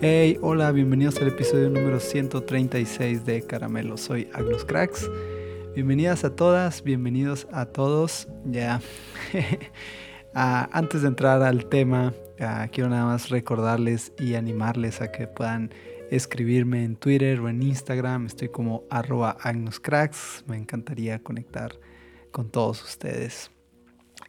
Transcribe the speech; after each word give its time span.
Hey, 0.00 0.38
hola, 0.42 0.70
bienvenidos 0.70 1.20
al 1.20 1.26
episodio 1.26 1.70
número 1.70 1.98
136 1.98 3.26
de 3.26 3.42
Caramelo. 3.42 3.96
Soy 3.96 4.30
Agnus 4.32 4.64
Cracks. 4.64 5.10
Bienvenidas 5.74 6.22
a 6.22 6.36
todas, 6.36 6.84
bienvenidos 6.84 7.48
a 7.50 7.66
todos. 7.66 8.28
Ya, 8.44 8.80
ah, 10.36 10.68
antes 10.70 11.02
de 11.02 11.08
entrar 11.08 11.42
al 11.42 11.66
tema, 11.66 12.14
ah, 12.38 12.68
quiero 12.70 12.88
nada 12.88 13.06
más 13.06 13.28
recordarles 13.28 14.12
y 14.20 14.36
animarles 14.36 15.00
a 15.00 15.10
que 15.10 15.26
puedan 15.26 15.74
escribirme 16.12 16.84
en 16.84 16.94
Twitter 16.94 17.40
o 17.40 17.48
en 17.48 17.60
Instagram. 17.60 18.26
Estoy 18.26 18.50
como 18.50 18.84
arroba 18.90 19.36
Cracks. 19.82 20.44
Me 20.46 20.56
encantaría 20.56 21.24
conectar 21.24 21.72
con 22.30 22.50
todos 22.50 22.84
ustedes. 22.84 23.50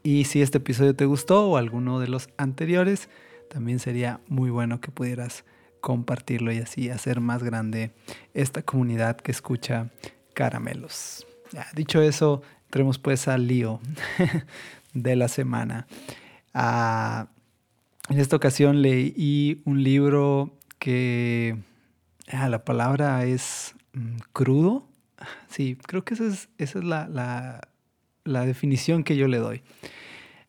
Y 0.01 0.23
si 0.23 0.41
este 0.41 0.57
episodio 0.57 0.95
te 0.95 1.05
gustó 1.05 1.47
o 1.47 1.57
alguno 1.57 1.99
de 1.99 2.07
los 2.07 2.27
anteriores, 2.37 3.07
también 3.49 3.77
sería 3.77 4.19
muy 4.27 4.49
bueno 4.49 4.81
que 4.81 4.89
pudieras 4.89 5.45
compartirlo 5.81 6.51
y 6.51 6.59
así 6.59 6.89
hacer 6.89 7.19
más 7.19 7.43
grande 7.43 7.91
esta 8.33 8.61
comunidad 8.61 9.17
que 9.17 9.31
escucha 9.31 9.89
caramelos. 10.33 11.25
dicho 11.73 12.01
eso, 12.01 12.41
entremos 12.65 12.99
pues 12.99 13.27
al 13.27 13.47
lío 13.47 13.79
de 14.93 15.15
la 15.15 15.27
semana. 15.27 15.87
Ah, 16.53 17.27
en 18.09 18.19
esta 18.19 18.35
ocasión 18.35 18.81
leí 18.81 19.61
un 19.65 19.83
libro 19.83 20.57
que 20.79 21.57
ah, 22.31 22.49
la 22.49 22.63
palabra 22.63 23.25
es 23.25 23.75
mm, 23.93 24.17
crudo. 24.33 24.87
Sí, 25.49 25.77
creo 25.85 26.05
que 26.05 26.13
esa 26.13 26.25
es, 26.25 26.49
esa 26.57 26.79
es 26.79 26.85
la, 26.85 27.61
la 28.23 28.45
definición 28.45 29.03
que 29.03 29.17
yo 29.17 29.27
le 29.27 29.37
doy. 29.37 29.61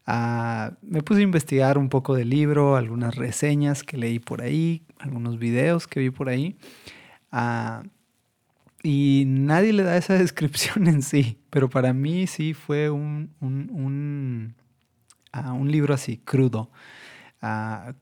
Ah, 0.06 0.72
me 0.82 1.02
puse 1.02 1.20
a 1.20 1.24
investigar 1.24 1.78
un 1.78 1.88
poco 1.88 2.14
del 2.14 2.30
libro, 2.30 2.76
algunas 2.76 3.14
reseñas 3.14 3.82
que 3.82 3.96
leí 3.96 4.18
por 4.18 4.42
ahí, 4.42 4.82
algunos 5.00 5.38
videos 5.38 5.86
que 5.86 6.00
vi 6.00 6.10
por 6.10 6.28
ahí. 6.28 6.56
Ah, 7.32 7.82
y 8.82 9.24
nadie 9.26 9.72
le 9.72 9.82
da 9.82 9.96
esa 9.96 10.14
descripción 10.18 10.86
en 10.86 11.02
sí, 11.02 11.38
pero 11.50 11.68
para 11.68 11.92
mí 11.92 12.26
sí 12.26 12.54
fue 12.54 12.90
un, 12.90 13.34
un, 13.40 14.54
ah, 15.32 15.58
libro 15.64 15.94
así, 15.94 16.18
crudo, 16.18 16.70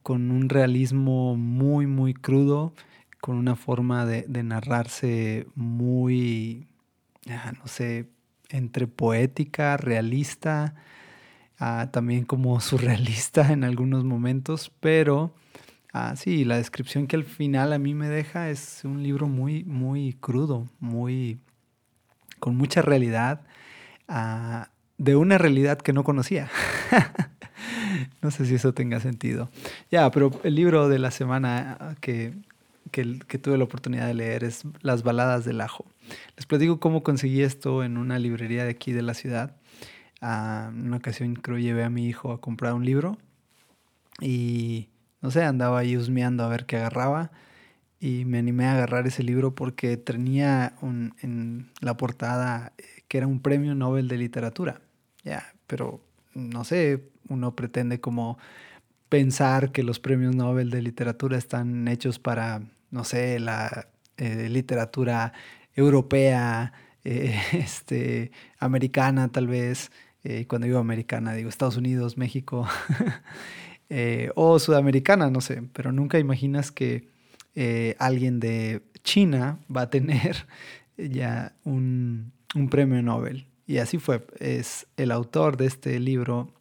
con 0.03 0.31
un 0.31 0.49
realismo 0.49 1.35
muy, 1.35 1.87
muy 1.87 2.13
crudo, 2.13 2.73
con 3.21 3.37
una 3.37 3.55
forma 3.55 4.05
de, 4.05 4.43
narrarse 4.43 5.47
muy, 5.55 6.67
no 7.27 7.67
sé, 7.67 8.09
entre 8.49 8.87
poética, 8.87 9.77
realista, 9.77 10.75
Ah, 11.59 11.89
también 11.91 12.23
como 12.23 12.59
surrealista 12.61 13.51
en 13.51 13.63
algunos 13.63 14.05
momentos, 14.05 14.71
pero 14.79 15.33
ah, 15.93 16.15
sí, 16.15 16.45
la 16.45 16.57
descripción 16.57 17.07
que 17.07 17.15
al 17.15 17.23
final 17.23 17.73
a 17.73 17.79
mí 17.79 17.93
me 17.93 18.07
deja 18.07 18.49
es 18.49 18.81
un 18.83 19.03
libro 19.03 19.27
muy, 19.27 19.63
muy 19.63 20.13
crudo, 20.13 20.67
muy 20.79 21.39
con 22.39 22.55
mucha 22.55 22.81
realidad, 22.81 23.41
ah, 24.07 24.69
de 24.97 25.15
una 25.15 25.37
realidad 25.37 25.77
que 25.77 25.93
no 25.93 26.03
conocía. 26.03 26.49
no 28.21 28.31
sé 28.31 28.45
si 28.45 28.55
eso 28.55 28.73
tenga 28.73 28.99
sentido. 28.99 29.49
Ya, 29.91 30.09
pero 30.11 30.31
el 30.43 30.55
libro 30.55 30.89
de 30.89 30.99
la 30.99 31.11
semana 31.11 31.97
que, 32.01 32.33
que, 32.91 33.19
que, 33.27 33.37
tuve 33.37 33.57
la 33.57 33.63
oportunidad 33.63 34.07
de 34.07 34.13
leer 34.13 34.43
es 34.43 34.63
Las 34.81 35.03
baladas 35.03 35.45
del 35.45 35.61
ajo. 35.61 35.85
Les 36.35 36.45
platico 36.45 36.79
cómo 36.79 37.03
conseguí 37.03 37.41
esto 37.41 37.83
en 37.83 37.97
una 37.97 38.19
librería 38.19 38.63
de 38.63 38.71
aquí 38.71 38.91
de 38.91 39.01
la 39.01 39.13
ciudad 39.13 39.55
en 40.21 40.87
una 40.87 40.97
ocasión 40.97 41.35
creo 41.35 41.57
llevé 41.57 41.83
a 41.83 41.89
mi 41.89 42.07
hijo 42.07 42.31
a 42.31 42.41
comprar 42.41 42.73
un 42.73 42.85
libro 42.85 43.17
y 44.19 44.89
no 45.21 45.31
sé, 45.31 45.43
andaba 45.43 45.79
ahí 45.79 45.97
husmeando 45.97 46.43
a 46.43 46.49
ver 46.49 46.65
qué 46.65 46.77
agarraba 46.77 47.31
y 47.99 48.25
me 48.25 48.39
animé 48.39 48.65
a 48.65 48.73
agarrar 48.73 49.07
ese 49.07 49.23
libro 49.23 49.55
porque 49.55 49.97
tenía 49.97 50.73
un, 50.81 51.15
en 51.21 51.69
la 51.81 51.97
portada 51.97 52.73
eh, 52.77 52.83
que 53.07 53.17
era 53.17 53.27
un 53.27 53.41
premio 53.41 53.75
Nobel 53.75 54.07
de 54.07 54.17
literatura. 54.17 54.81
Ya, 55.23 55.53
pero 55.67 56.01
no 56.33 56.63
sé, 56.63 57.09
uno 57.27 57.55
pretende 57.55 57.99
como 57.99 58.37
pensar 59.09 59.71
que 59.71 59.83
los 59.83 59.99
premios 59.99 60.35
Nobel 60.35 60.69
de 60.69 60.81
literatura 60.81 61.37
están 61.37 61.87
hechos 61.87 62.19
para, 62.19 62.61
no 62.91 63.03
sé, 63.03 63.39
la 63.39 63.87
eh, 64.17 64.49
literatura 64.49 65.33
europea, 65.75 66.73
eh, 67.03 67.39
este, 67.53 68.31
americana 68.59 69.31
tal 69.31 69.47
vez, 69.47 69.91
eh, 70.23 70.45
cuando 70.47 70.67
digo 70.67 70.79
americana, 70.79 71.33
digo 71.33 71.49
Estados 71.49 71.77
Unidos, 71.77 72.17
México, 72.17 72.67
eh, 73.89 74.31
o 74.35 74.59
sudamericana, 74.59 75.29
no 75.29 75.41
sé, 75.41 75.63
pero 75.73 75.91
nunca 75.91 76.19
imaginas 76.19 76.71
que 76.71 77.07
eh, 77.55 77.95
alguien 77.99 78.39
de 78.39 78.81
China 79.03 79.59
va 79.75 79.81
a 79.81 79.89
tener 79.89 80.45
ya 80.97 81.53
un, 81.63 82.31
premio 82.69 83.01
Nobel. 83.01 83.47
Y 83.65 83.77
así 83.77 83.97
fue. 83.97 84.25
Es 84.39 84.87
el 84.97 85.11
autor 85.11 85.57
de 85.57 85.67
este 85.67 85.99
libro 85.99 86.51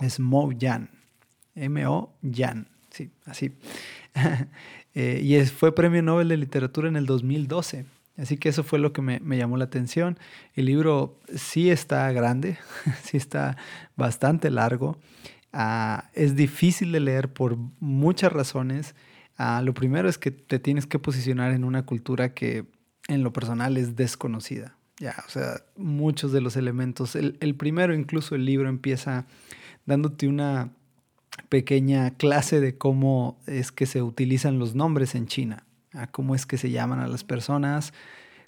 es 0.00 0.20
Mo 0.20 0.52
Yan. 0.52 0.90
M-O 1.54 2.14
Yan. 2.22 2.68
Sí, 2.90 3.10
así. 3.26 3.52
y 4.94 5.38
fue 5.44 5.74
premio 5.74 6.02
Nobel 6.02 6.28
de 6.28 6.36
Literatura 6.38 6.88
en 6.88 6.96
el 6.96 7.04
2012. 7.06 7.84
Así 8.18 8.38
que 8.38 8.48
eso 8.48 8.64
fue 8.64 8.78
lo 8.78 8.92
que 8.92 9.02
me, 9.02 9.20
llamó 9.36 9.56
la 9.56 9.64
atención. 9.64 10.18
El 10.54 10.66
libro 10.66 11.20
sí 11.34 11.70
está 11.70 12.10
grande, 12.12 12.58
sí 13.02 13.16
está 13.16 13.56
bastante 13.94 14.50
largo. 14.50 14.96
Ah, 15.58 16.10
es 16.12 16.36
difícil 16.36 16.92
de 16.92 17.00
leer 17.00 17.32
por 17.32 17.56
muchas 17.80 18.32
razones. 18.32 18.94
Ah, 19.38 19.62
lo 19.62 19.72
primero 19.74 20.08
es 20.08 20.18
que 20.18 20.30
te 20.30 20.58
tienes 20.58 20.86
que 20.86 20.98
posicionar 20.98 21.52
en 21.52 21.64
una 21.64 21.86
cultura 21.86 22.34
que 22.34 22.66
en 23.08 23.22
lo 23.22 23.32
personal 23.32 23.76
es 23.76 23.96
desconocida. 23.96 24.76
Ya, 24.98 25.14
o 25.26 25.30
sea, 25.30 25.62
muchos 25.76 26.32
de 26.32 26.40
los 26.40 26.56
elementos. 26.56 27.16
El, 27.16 27.36
el 27.40 27.54
primero, 27.54 27.94
incluso 27.94 28.34
el 28.34 28.44
libro 28.44 28.68
empieza 28.68 29.26
dándote 29.86 30.28
una 30.28 30.70
pequeña 31.48 32.10
clase 32.10 32.60
de 32.60 32.76
cómo 32.76 33.38
es 33.46 33.72
que 33.72 33.86
se 33.86 34.02
utilizan 34.02 34.58
los 34.58 34.74
nombres 34.74 35.14
en 35.14 35.26
China 35.26 35.66
cómo 36.10 36.34
es 36.34 36.44
que 36.44 36.58
se 36.58 36.70
llaman 36.70 37.00
a 37.00 37.08
las 37.08 37.24
personas, 37.24 37.94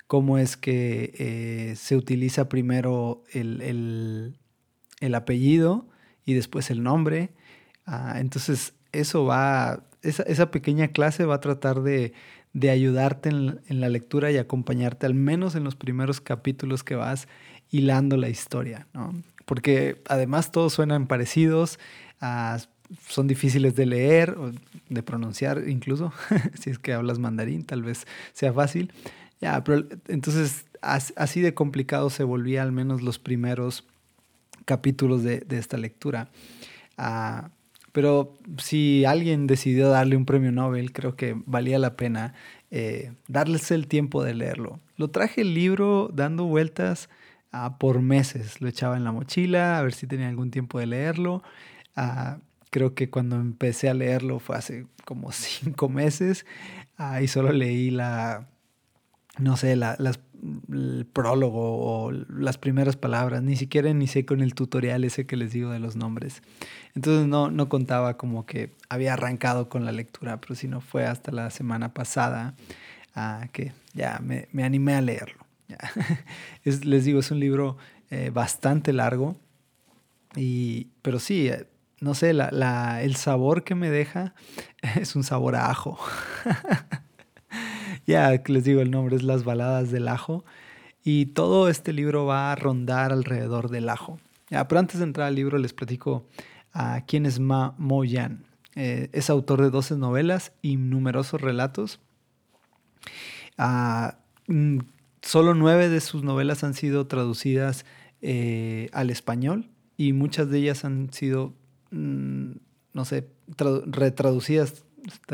cómo 0.07 0.37
es 0.37 0.57
que 0.57 1.15
eh, 1.19 1.77
se 1.77 1.97
utiliza 1.97 2.49
primero 2.49 3.25
el, 3.33 4.37
apellido 5.15 5.87
y 6.29 6.35
después 6.35 6.71
el 6.71 6.83
nombre. 6.83 7.31
Ah, 7.87 8.17
entonces, 8.19 8.75
eso 8.93 9.25
va, 9.25 9.83
esa, 10.03 10.51
pequeña 10.51 10.89
clase 10.89 11.25
va 11.25 11.37
a 11.37 11.41
tratar 11.41 11.81
de, 11.81 12.13
ayudarte 12.71 13.31
en, 13.31 13.81
la 13.81 13.89
lectura 13.89 14.31
y 14.31 14.37
acompañarte 14.37 15.07
al 15.07 15.15
menos 15.15 15.55
en 15.55 15.65
los 15.65 15.75
primeros 15.75 16.21
capítulos 16.21 16.85
que 16.85 16.97
vas 16.97 17.29
hilando 17.71 18.19
la 18.19 18.29
historia, 18.29 18.87
Porque 19.47 20.03
además 20.07 20.53
todos 20.53 20.75
suenan 20.75 21.07
parecidos, 21.07 21.79
ah, 22.21 22.59
son 23.07 23.27
difíciles 23.27 23.75
de 23.75 23.87
leer 23.87 24.33
o 24.33 24.53
de 24.91 25.03
pronunciar 25.03 25.67
incluso, 25.67 26.13
si 26.61 26.69
es 26.69 26.79
que 26.79 26.93
hablas 26.93 27.19
mandarín, 27.19 27.65
tal 27.65 27.83
vez 27.83 28.07
sea 28.35 28.53
fácil. 28.53 28.93
Ya, 29.41 29.65
entonces 30.09 30.67
así 30.83 31.41
de 31.41 31.55
complicado 31.55 32.11
se 32.11 32.25
volvía 32.25 32.63
al 32.63 32.73
menos 32.73 33.01
los 33.01 33.19
primeros 33.19 33.87
capítulos 34.69 35.23
de, 35.23 35.43
esta 35.49 35.79
lectura. 35.79 36.29
Ah, 36.99 37.49
pero 37.93 38.37
si 38.59 39.07
alguien 39.07 39.47
decidió 39.47 39.89
darle 39.89 40.15
un 40.17 40.27
premio 40.27 40.53
Nobel, 40.53 40.93
creo 40.93 41.17
que 41.17 41.35
valía 41.47 41.79
la 41.79 41.97
pena 41.97 42.35
eh, 42.71 43.13
darles 43.29 43.71
el 43.71 43.89
tiempo 43.89 44.23
de 44.23 44.35
leerlo. 44.35 44.79
Lo 44.99 45.09
traje 45.09 45.41
el 45.41 45.55
libro 45.55 46.11
dando 46.13 46.45
vueltas 46.45 47.09
ah, 47.51 47.79
por 47.79 48.03
meses. 48.03 48.61
Lo 48.61 48.69
echaba 48.69 48.99
en 48.99 49.05
la 49.05 49.13
mochila 49.13 49.79
a 49.79 49.83
ver 49.83 49.95
si 49.95 50.07
tenía 50.07 50.29
algún 50.29 50.51
tiempo 50.51 50.79
de 50.79 50.87
leerlo. 50.87 51.43
Ah, 51.97 52.39
Creo 52.71 52.95
que 52.95 53.09
cuando 53.09 53.37
empecé 53.37 53.89
a 53.89 53.95
leerlo 53.95 54.41
fue 54.41 54.57
hace 54.57 54.87
como 55.05 55.33
cinco 55.33 55.89
meses. 55.89 56.45
Ahí 56.97 57.29
solo 57.29 57.53
leí 57.53 57.91
la, 57.91 58.49
no 59.39 59.57
sé, 59.57 59.77
la, 59.77 59.97
las, 59.99 60.21
el 60.73 61.07
prólogo 61.13 62.07
o 62.07 62.13
las 62.13 62.59
primeras 62.59 62.97
palabras. 62.97 63.43
Ni 63.43 63.57
siquiera 63.57 63.89
inicié 63.89 64.25
con 64.25 64.41
el 64.41 64.55
tutorial 64.55 65.05
ese 65.05 65.27
que 65.27 65.37
les 65.37 65.53
digo 65.53 65.71
de 65.71 65.79
los 65.79 65.97
nombres. 65.97 66.43
Entonces 66.95 67.27
no, 67.27 67.51
no 67.51 67.69
contaba 67.69 68.17
como 68.17 68.47
que 68.47 68.73
había 68.89 69.15
arrancado 69.15 69.69
con 69.69 69.85
la 69.85 69.93
lectura, 69.93 70.41
pero 70.41 70.55
si 70.55 70.69
no 70.69 70.81
fue 70.81 71.07
hasta 71.07 71.33
la 71.33 71.51
semana 71.51 71.95
pasada 71.95 72.55
que 73.53 73.73
ya 73.95 74.21
me, 74.23 74.49
me, 74.53 74.65
animé 74.65 74.95
a 74.95 75.01
leerlo. 75.01 75.45
les 76.65 77.05
digo, 77.05 77.21
es 77.21 77.31
un 77.31 77.41
libro 77.41 77.77
eh, 78.11 78.31
bastante 78.33 78.93
largo. 78.93 79.37
Y, 80.37 80.89
pero 81.03 81.19
sí, 81.19 81.49
eh, 81.49 81.67
no 82.01 82.15
sé, 82.15 82.33
la, 82.33 83.03
el 83.03 83.17
sabor 83.17 83.65
que 83.65 83.75
me 83.75 83.91
deja 83.91 84.35
es 85.01 85.17
un 85.17 85.25
sabor 85.25 85.57
a 85.57 85.71
ajo. 85.71 85.99
ya 88.09 88.43
les 88.47 88.65
digo, 88.65 88.81
el 88.81 88.91
nombre 88.91 89.17
es 89.17 89.23
Las 89.23 89.45
Baladas 89.45 89.91
del 89.91 90.09
Ajo. 90.09 90.45
Y 91.05 91.27
todo 91.27 91.69
este 91.69 91.93
libro 91.93 92.27
va 92.27 92.53
a 92.53 92.57
rondar 92.57 93.13
alrededor 93.13 93.71
del 93.71 93.89
ajo. 93.89 94.19
Pero 94.49 94.79
antes 94.79 94.99
de 94.99 95.05
entrar 95.05 95.29
al 95.29 95.35
libro 95.35 95.59
les 95.59 95.73
platico 95.73 96.27
a 96.73 97.03
quién 97.07 97.25
es 97.25 97.39
Ma 97.39 97.75
Mo 97.79 98.05
Yan. 98.05 98.45
Eh, 98.75 99.09
es 99.13 99.31
autor 99.31 99.63
de 99.63 99.71
12 99.71 99.97
novelas 99.97 100.53
y 100.61 100.77
numerosos 100.77 101.41
relatos. 101.41 102.01
Ah, 103.57 104.19
mm, 104.47 104.79
solo 105.23 105.55
nueve 105.55 105.89
de 105.89 106.01
sus 106.01 106.23
novelas 106.23 106.65
han 106.65 106.75
sido 106.75 107.07
traducidas 107.07 107.85
eh, 108.21 108.89
al 108.93 109.11
español 109.11 109.69
y 109.97 110.13
muchas 110.13 110.51
de 110.51 110.59
ellas 110.59 110.85
han 110.85 111.13
sido, 111.13 111.55
mm, 111.91 112.53
no 112.93 113.05
sé, 113.05 113.29
retraducidas, 113.57 114.85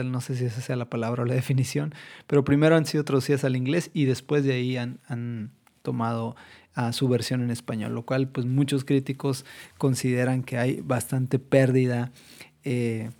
no 0.04 0.20
sé 0.20 0.36
si 0.36 0.44
esa 0.44 0.60
sea 0.60 0.76
la 0.76 0.90
palabra 0.90 1.22
o 1.22 1.26
la 1.26 1.34
definición, 1.42 1.94
pero 2.26 2.44
primero 2.44 2.76
han 2.76 2.86
sido 2.86 3.04
traducidas 3.04 3.44
al 3.44 3.56
inglés 3.56 3.90
y 3.94 4.04
después 4.04 4.44
de 4.44 4.54
ahí 4.54 4.76
han, 4.76 5.50
tomado 5.82 6.34
a 6.74 6.94
su 6.94 7.08
versión 7.08 7.42
en 7.42 7.50
español, 7.50 7.94
lo 7.94 8.06
cual 8.06 8.26
pues 8.28 8.46
muchos 8.46 8.86
críticos 8.86 9.44
consideran 9.76 10.42
que 10.42 10.56
hay 10.56 10.80
bastante 10.80 11.38
pérdida 11.38 12.10
eh, 12.64 13.10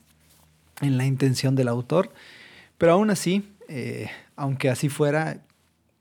en 0.81 0.97
la 0.97 1.05
intención 1.05 1.55
del 1.55 1.69
autor, 1.69 2.11
pero 2.79 2.93
aún 2.93 3.11
así, 3.11 3.55
eh, 3.69 4.09
aunque 4.35 4.71
así 4.71 4.89
fuera, 4.89 5.43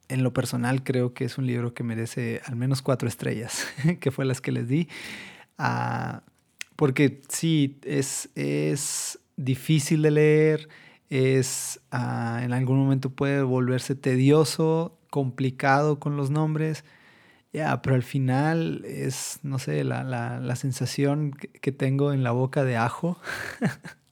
en 0.08 0.24
lo 0.24 0.32
personal 0.32 0.84
creo 0.84 1.14
que 1.14 1.26
es 1.26 1.38
un 1.38 1.46
libro 1.46 1.74
que 1.74 1.84
merece 1.84 2.42
al 2.46 2.56
menos 2.56 2.82
cuatro 2.82 3.10
estrellas, 3.10 3.68
que 4.00 4.12
fue 4.12 4.24
las 4.24 4.40
que 4.40 4.52
les 4.52 4.68
di. 4.68 4.88
Ah, 5.58 6.24
porque 6.76 7.22
sí, 7.30 7.78
es, 7.84 8.30
es 8.36 9.20
difícil 9.38 10.02
de 10.02 10.12
leer, 10.12 10.70
es 11.10 11.80
ah, 11.92 12.42
en 12.44 12.54
algún 12.54 12.78
momento 12.78 13.10
puede 13.10 13.44
volverse 13.44 13.96
tedioso, 13.96 14.98
complicado 15.10 16.00
con 16.00 16.18
los 16.18 16.30
nombres. 16.30 16.84
Pero 17.52 17.96
al 17.96 18.02
final 18.02 18.84
es, 18.86 19.40
no 19.44 19.60
sé, 19.60 19.84
la, 19.84 20.04
la, 20.04 20.40
la 20.40 20.56
sensación 20.56 21.34
que, 21.34 21.72
tengo 21.72 22.12
en 22.12 22.24
la 22.24 22.32
boca 22.32 22.64
de 22.64 22.78
ajo. 22.78 23.18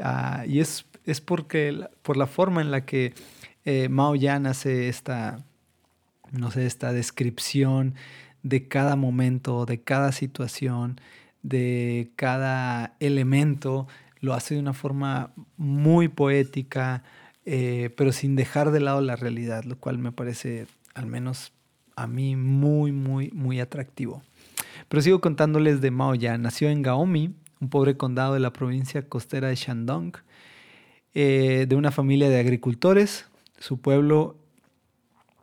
Ah, 0.00 0.44
y 0.46 0.60
es, 0.60 0.86
es 1.04 1.20
porque, 1.20 1.86
por 2.02 2.16
la 2.16 2.26
forma 2.26 2.62
en 2.62 2.70
la 2.70 2.86
que 2.86 3.12
eh, 3.64 3.88
Mao 3.90 4.14
Yan 4.14 4.46
hace 4.46 4.88
esta, 4.88 5.44
no 6.32 6.50
sé, 6.50 6.64
esta 6.64 6.92
descripción 6.94 7.94
de 8.42 8.68
cada 8.68 8.96
momento, 8.96 9.66
de 9.66 9.82
cada 9.82 10.12
situación, 10.12 10.98
de 11.42 12.10
cada 12.16 12.96
elemento, 13.00 13.86
lo 14.20 14.34
hace 14.34 14.54
de 14.54 14.60
una 14.60 14.72
forma 14.72 15.32
muy 15.56 16.08
poética, 16.08 17.02
eh, 17.44 17.90
pero 17.96 18.12
sin 18.12 18.36
dejar 18.36 18.70
de 18.70 18.80
lado 18.80 19.00
la 19.00 19.16
realidad, 19.16 19.64
lo 19.64 19.76
cual 19.76 19.98
me 19.98 20.12
parece, 20.12 20.66
al 20.94 21.06
menos 21.06 21.52
a 21.96 22.06
mí, 22.06 22.36
muy, 22.36 22.92
muy, 22.92 23.30
muy 23.30 23.60
atractivo. 23.60 24.22
Pero 24.88 25.02
sigo 25.02 25.20
contándoles 25.20 25.80
de 25.80 25.90
Mao 25.90 26.14
Yan. 26.14 26.42
Nació 26.42 26.68
en 26.68 26.82
Gaomi, 26.82 27.34
un 27.60 27.68
pobre 27.70 27.96
condado 27.96 28.34
de 28.34 28.40
la 28.40 28.52
provincia 28.52 29.02
costera 29.02 29.48
de 29.48 29.56
Shandong, 29.56 30.16
eh, 31.14 31.66
de 31.68 31.76
una 31.76 31.90
familia 31.90 32.28
de 32.28 32.38
agricultores 32.38 33.26
su 33.58 33.80
pueblo 33.80 34.36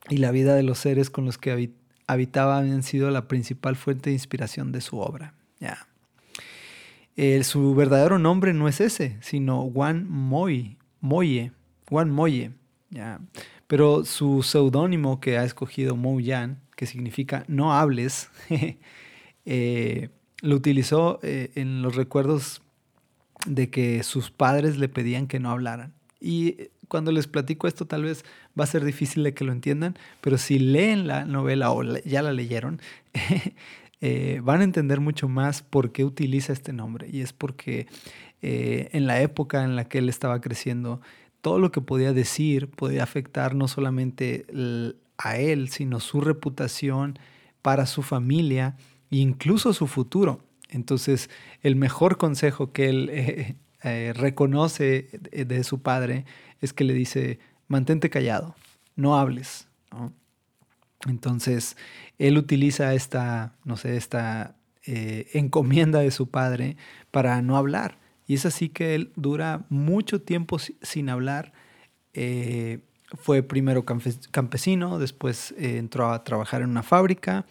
y 0.10 0.18
la 0.18 0.32
vida 0.32 0.56
de 0.56 0.64
los 0.64 0.80
seres 0.80 1.10
con 1.10 1.26
los 1.26 1.38
que 1.38 1.72
habitaba 2.08 2.58
habían 2.58 2.84
sido 2.84 3.12
la 3.12 3.28
principal 3.28 3.76
fuente 3.76 4.10
de 4.10 4.16
inspiración 4.16 4.72
de 4.72 4.82
su 4.82 5.00
obra. 5.00 5.34
Su 7.44 7.76
verdadero 7.76 8.20
nombre 8.20 8.54
no 8.54 8.68
es 8.68 8.82
ese, 8.82 9.18
sino 9.22 9.70
Juan 9.72 10.06
Moy, 10.10 10.78
Moye, 11.00 11.52
Juan 11.88 12.12
Moye. 12.12 12.52
¿ya? 12.90 13.20
Pero 13.68 14.06
su 14.06 14.44
seudónimo 14.44 15.20
que 15.20 15.38
ha 15.38 15.44
escogido 15.44 15.96
Mo 15.96 16.20
Yan, 16.20 16.60
que 16.76 16.86
significa 16.86 17.46
no 17.48 17.74
hables, 17.74 18.30
eh, 19.46 20.10
lo 20.42 20.56
utilizó 20.56 21.20
eh, 21.24 21.52
en 21.56 21.82
los 21.82 21.96
recuerdos 21.96 22.62
de 23.48 23.70
que 23.70 24.04
sus 24.04 24.32
padres 24.32 24.78
le 24.78 24.90
pedían 24.90 25.28
que 25.28 25.40
no 25.40 25.52
hablaran. 25.52 25.94
Y 26.20 26.70
cuando 26.88 27.12
les 27.12 27.28
platico 27.28 27.68
esto 27.68 27.86
tal 27.86 28.04
vez 28.04 28.24
va 28.60 28.64
a 28.64 28.68
ser 28.68 28.86
difícil 28.86 29.24
de 29.24 29.34
que 29.34 29.44
lo 29.44 29.52
entiendan, 29.52 29.98
pero 30.22 30.38
si 30.38 30.60
leen 30.60 31.08
la 31.08 31.26
novela 31.26 31.72
o 31.72 31.84
ya 31.84 32.22
la 32.22 32.34
leyeron, 32.34 32.80
eh, 34.08 34.40
van 34.44 34.62
a 34.62 34.66
entender 34.66 35.00
mucho 35.00 35.28
más 35.28 35.64
por 35.64 35.92
qué 35.92 36.06
utiliza 36.06 36.54
este 36.54 36.74
nombre. 36.74 37.10
Y 37.12 37.22
es 37.22 37.34
porque 37.34 37.88
eh, 38.44 38.88
en 38.92 39.08
la 39.08 39.20
época 39.20 39.64
en 39.64 39.76
la 39.76 39.86
que 39.86 39.98
él 39.98 40.10
estaba 40.10 40.42
creciendo, 40.42 41.02
todo 41.42 41.58
lo 41.58 41.72
que 41.72 41.82
podía 41.82 42.14
decir 42.14 42.70
podía 42.70 43.02
afectar 43.02 43.56
no 43.56 43.68
solamente 43.68 44.46
a 45.18 45.38
él, 45.38 45.70
sino 45.70 46.00
su 46.00 46.22
reputación 46.22 47.18
para 47.64 47.88
su 47.88 48.04
familia 48.04 48.78
e 49.10 49.18
incluso 49.18 49.74
su 49.74 49.88
futuro. 49.88 50.40
Entonces, 50.70 51.32
el 51.64 51.76
mejor 51.76 52.18
consejo 52.18 52.74
que 52.74 52.90
él 52.90 53.10
eh, 53.84 54.14
reconoce 54.14 55.10
de, 55.32 55.64
su 55.64 55.82
padre 55.82 56.26
es 56.62 56.74
que 56.74 56.84
le 56.84 56.94
dice, 56.94 57.40
mantente 57.68 58.12
callado, 58.12 58.54
no 58.96 59.18
hables. 59.18 59.68
Entonces, 61.06 61.78
él 62.18 62.38
utiliza 62.38 62.94
esta, 62.94 63.54
no 63.64 63.78
sé, 63.78 63.98
esta 63.98 64.56
eh, 64.86 65.30
encomienda 65.34 66.00
de 66.00 66.12
su 66.12 66.30
padre 66.30 66.78
para 67.12 67.42
no 67.42 67.58
hablar. 67.58 67.98
Y 68.28 68.36
es 68.36 68.46
así 68.46 68.70
que 68.70 68.96
él 68.96 69.12
dura 69.16 69.66
mucho 69.70 70.22
tiempo 70.22 70.58
sin 70.60 71.10
hablar. 71.10 71.54
Eh, 72.14 72.80
fue 73.18 73.44
primero 73.44 73.86
campesino, 73.86 75.00
después 75.00 75.54
entró 75.58 76.12
a 76.12 76.24
trabajar 76.24 76.64
en 76.64 76.70
una 76.70 76.84
fábrica 76.84 77.46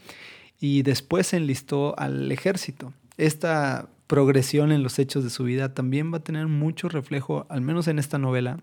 y 0.60 0.82
después 0.82 1.28
se 1.28 1.36
enlistó 1.36 1.98
al 1.98 2.30
ejército. 2.32 2.92
Esta 3.16 3.88
progresión 4.06 4.72
en 4.72 4.82
los 4.82 4.98
hechos 4.98 5.24
de 5.24 5.30
su 5.30 5.44
vida 5.44 5.74
también 5.74 6.12
va 6.12 6.18
a 6.18 6.24
tener 6.24 6.46
mucho 6.48 6.88
reflejo, 6.88 7.46
al 7.48 7.60
menos 7.60 7.88
en 7.88 7.98
esta 7.98 8.18
novela, 8.18 8.60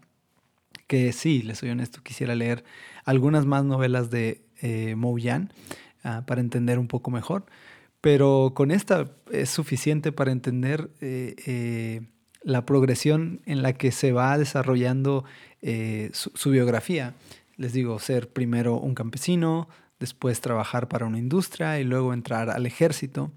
que 0.87 1.13
sí, 1.13 1.41
les 1.41 1.59
soy 1.59 1.69
honesto, 1.69 2.01
quisiera 2.03 2.35
leer 2.35 2.63
algunas 3.05 3.45
más 3.45 3.63
novelas 3.63 4.09
de 4.09 4.41
eh, 4.61 4.95
Yan 5.19 5.51
ah, 6.03 6.23
para 6.25 6.41
entender 6.41 6.79
un 6.79 6.87
poco 6.87 7.11
mejor, 7.11 7.45
pero 8.01 8.53
con 8.55 8.71
esta 8.71 9.11
es 9.31 9.49
suficiente 9.49 10.11
para 10.11 10.31
entender 10.31 10.89
eh, 11.01 11.35
eh, 11.45 12.01
la 12.43 12.65
progresión 12.65 13.41
en 13.45 13.61
la 13.61 13.73
que 13.73 13.91
se 13.91 14.11
va 14.11 14.37
desarrollando 14.37 15.23
eh, 15.61 16.09
su 16.13 16.49
biografía. 16.49 17.13
Les 17.57 17.73
digo, 17.73 17.99
ser 17.99 18.29
primero 18.29 18.79
un 18.79 18.95
campesino, 18.95 19.69
después 19.99 20.41
trabajar 20.41 20.87
para 20.87 21.05
una 21.05 21.19
industria 21.19 21.79
y 21.79 21.83
luego 21.83 22.13
entrar 22.13 22.49
al 22.49 22.65
ejército 22.65 23.31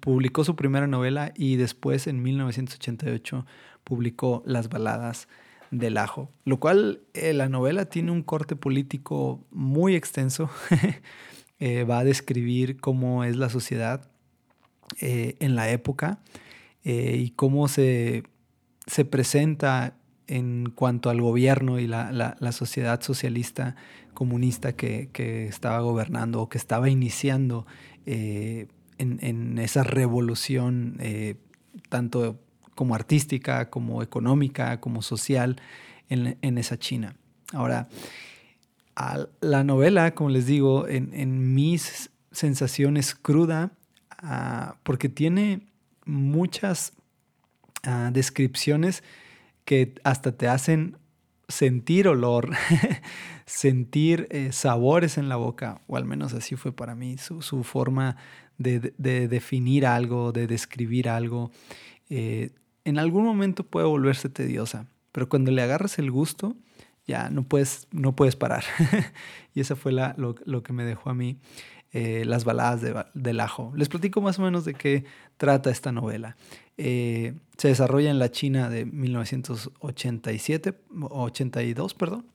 Publicó 0.00 0.44
su 0.44 0.56
primera 0.56 0.86
novela 0.86 1.32
y 1.34 1.56
después, 1.56 2.06
en 2.06 2.22
1988, 2.22 3.46
publicó 3.84 4.42
Las 4.46 4.68
Baladas 4.68 5.28
del 5.70 5.98
Ajo, 5.98 6.30
lo 6.44 6.58
cual 6.58 7.00
eh, 7.14 7.32
la 7.32 7.48
novela 7.48 7.86
tiene 7.86 8.10
un 8.10 8.22
corte 8.22 8.56
político 8.56 9.44
muy 9.50 9.94
extenso. 9.94 10.50
Eh, 11.58 11.84
va 11.84 12.00
a 12.00 12.04
describir 12.04 12.78
cómo 12.78 13.24
es 13.24 13.36
la 13.36 13.48
sociedad 13.48 14.10
eh, 15.00 15.36
en 15.40 15.56
la 15.56 15.70
época 15.70 16.20
y 16.84 17.30
cómo 17.30 17.66
se, 17.66 18.24
se 18.86 19.06
presenta 19.06 19.96
en 20.26 20.68
cuanto 20.68 21.08
al 21.08 21.22
gobierno 21.22 21.78
y 21.78 21.86
la, 21.86 22.36
sociedad 22.52 23.00
socialista 23.00 23.74
comunista 24.12 24.76
que, 24.76 25.08
estaba 25.48 25.80
gobernando 25.80 26.42
o 26.42 26.50
que 26.50 26.58
estaba 26.58 26.90
iniciando 26.90 27.66
en, 28.98 29.58
esa 29.58 29.82
revolución 29.82 30.96
eh, 31.00 31.36
tanto 31.88 32.40
como 32.74 32.94
artística, 32.94 33.70
como 33.70 34.02
económica, 34.02 34.80
como 34.80 35.02
social 35.02 35.60
en, 36.08 36.58
esa 36.58 36.78
China. 36.78 37.16
Ahora, 37.52 37.88
la 39.40 39.64
novela, 39.64 40.14
como 40.14 40.30
les 40.30 40.46
digo, 40.46 40.86
en, 40.88 41.54
mis 41.54 42.10
sensaciones 42.32 43.14
cruda, 43.14 43.72
ah, 44.10 44.76
porque 44.82 45.08
tiene 45.08 45.66
muchas 46.04 46.92
ah, 47.82 48.10
descripciones 48.12 49.02
que 49.64 49.94
hasta 50.04 50.32
te 50.32 50.48
hacen 50.48 50.98
sentir 51.48 52.08
olor, 52.08 52.50
sentir 53.46 54.26
eh, 54.30 54.52
sabores 54.52 55.18
en 55.18 55.28
la 55.28 55.36
boca, 55.36 55.80
o 55.86 55.96
al 55.96 56.04
menos 56.04 56.34
así 56.34 56.56
fue 56.56 56.72
para 56.72 56.94
mí, 56.94 57.16
su, 57.18 57.40
forma 57.62 58.16
de, 58.58 59.28
definir 59.28 59.86
algo, 59.86 60.32
de 60.32 60.46
describir 60.46 61.08
algo, 61.08 61.50
eh, 62.08 62.50
en 62.84 62.98
algún 62.98 63.24
momento 63.24 63.64
puede 63.64 63.86
volverse 63.86 64.28
tediosa, 64.28 64.86
pero 65.12 65.28
cuando 65.28 65.50
le 65.50 65.62
agarras 65.62 65.98
el 65.98 66.10
gusto, 66.10 66.56
ya 67.06 67.30
no 67.30 67.44
puedes, 67.44 67.88
no 67.92 68.14
puedes 68.14 68.36
parar. 68.36 68.64
y 69.54 69.60
eso 69.60 69.76
fue 69.76 69.92
lo, 69.92 70.62
que 70.62 70.72
me 70.72 70.84
dejó 70.84 71.10
a 71.10 71.14
mí 71.14 71.38
eh, 71.92 72.24
las 72.24 72.44
baladas 72.44 72.82
del 73.14 73.40
ajo. 73.40 73.72
Les 73.76 73.88
platico 73.88 74.20
más 74.20 74.38
o 74.38 74.42
menos 74.42 74.64
de 74.64 74.74
qué 74.74 75.04
trata 75.36 75.70
esta 75.70 75.92
novela. 75.92 76.36
Eh, 76.76 77.34
se 77.56 77.68
desarrolla 77.68 78.10
en 78.10 78.18
la 78.18 78.30
China 78.30 78.68
de 78.68 78.84
1987, 78.84 80.74
82, 81.00 81.94
perdón, 81.94 82.26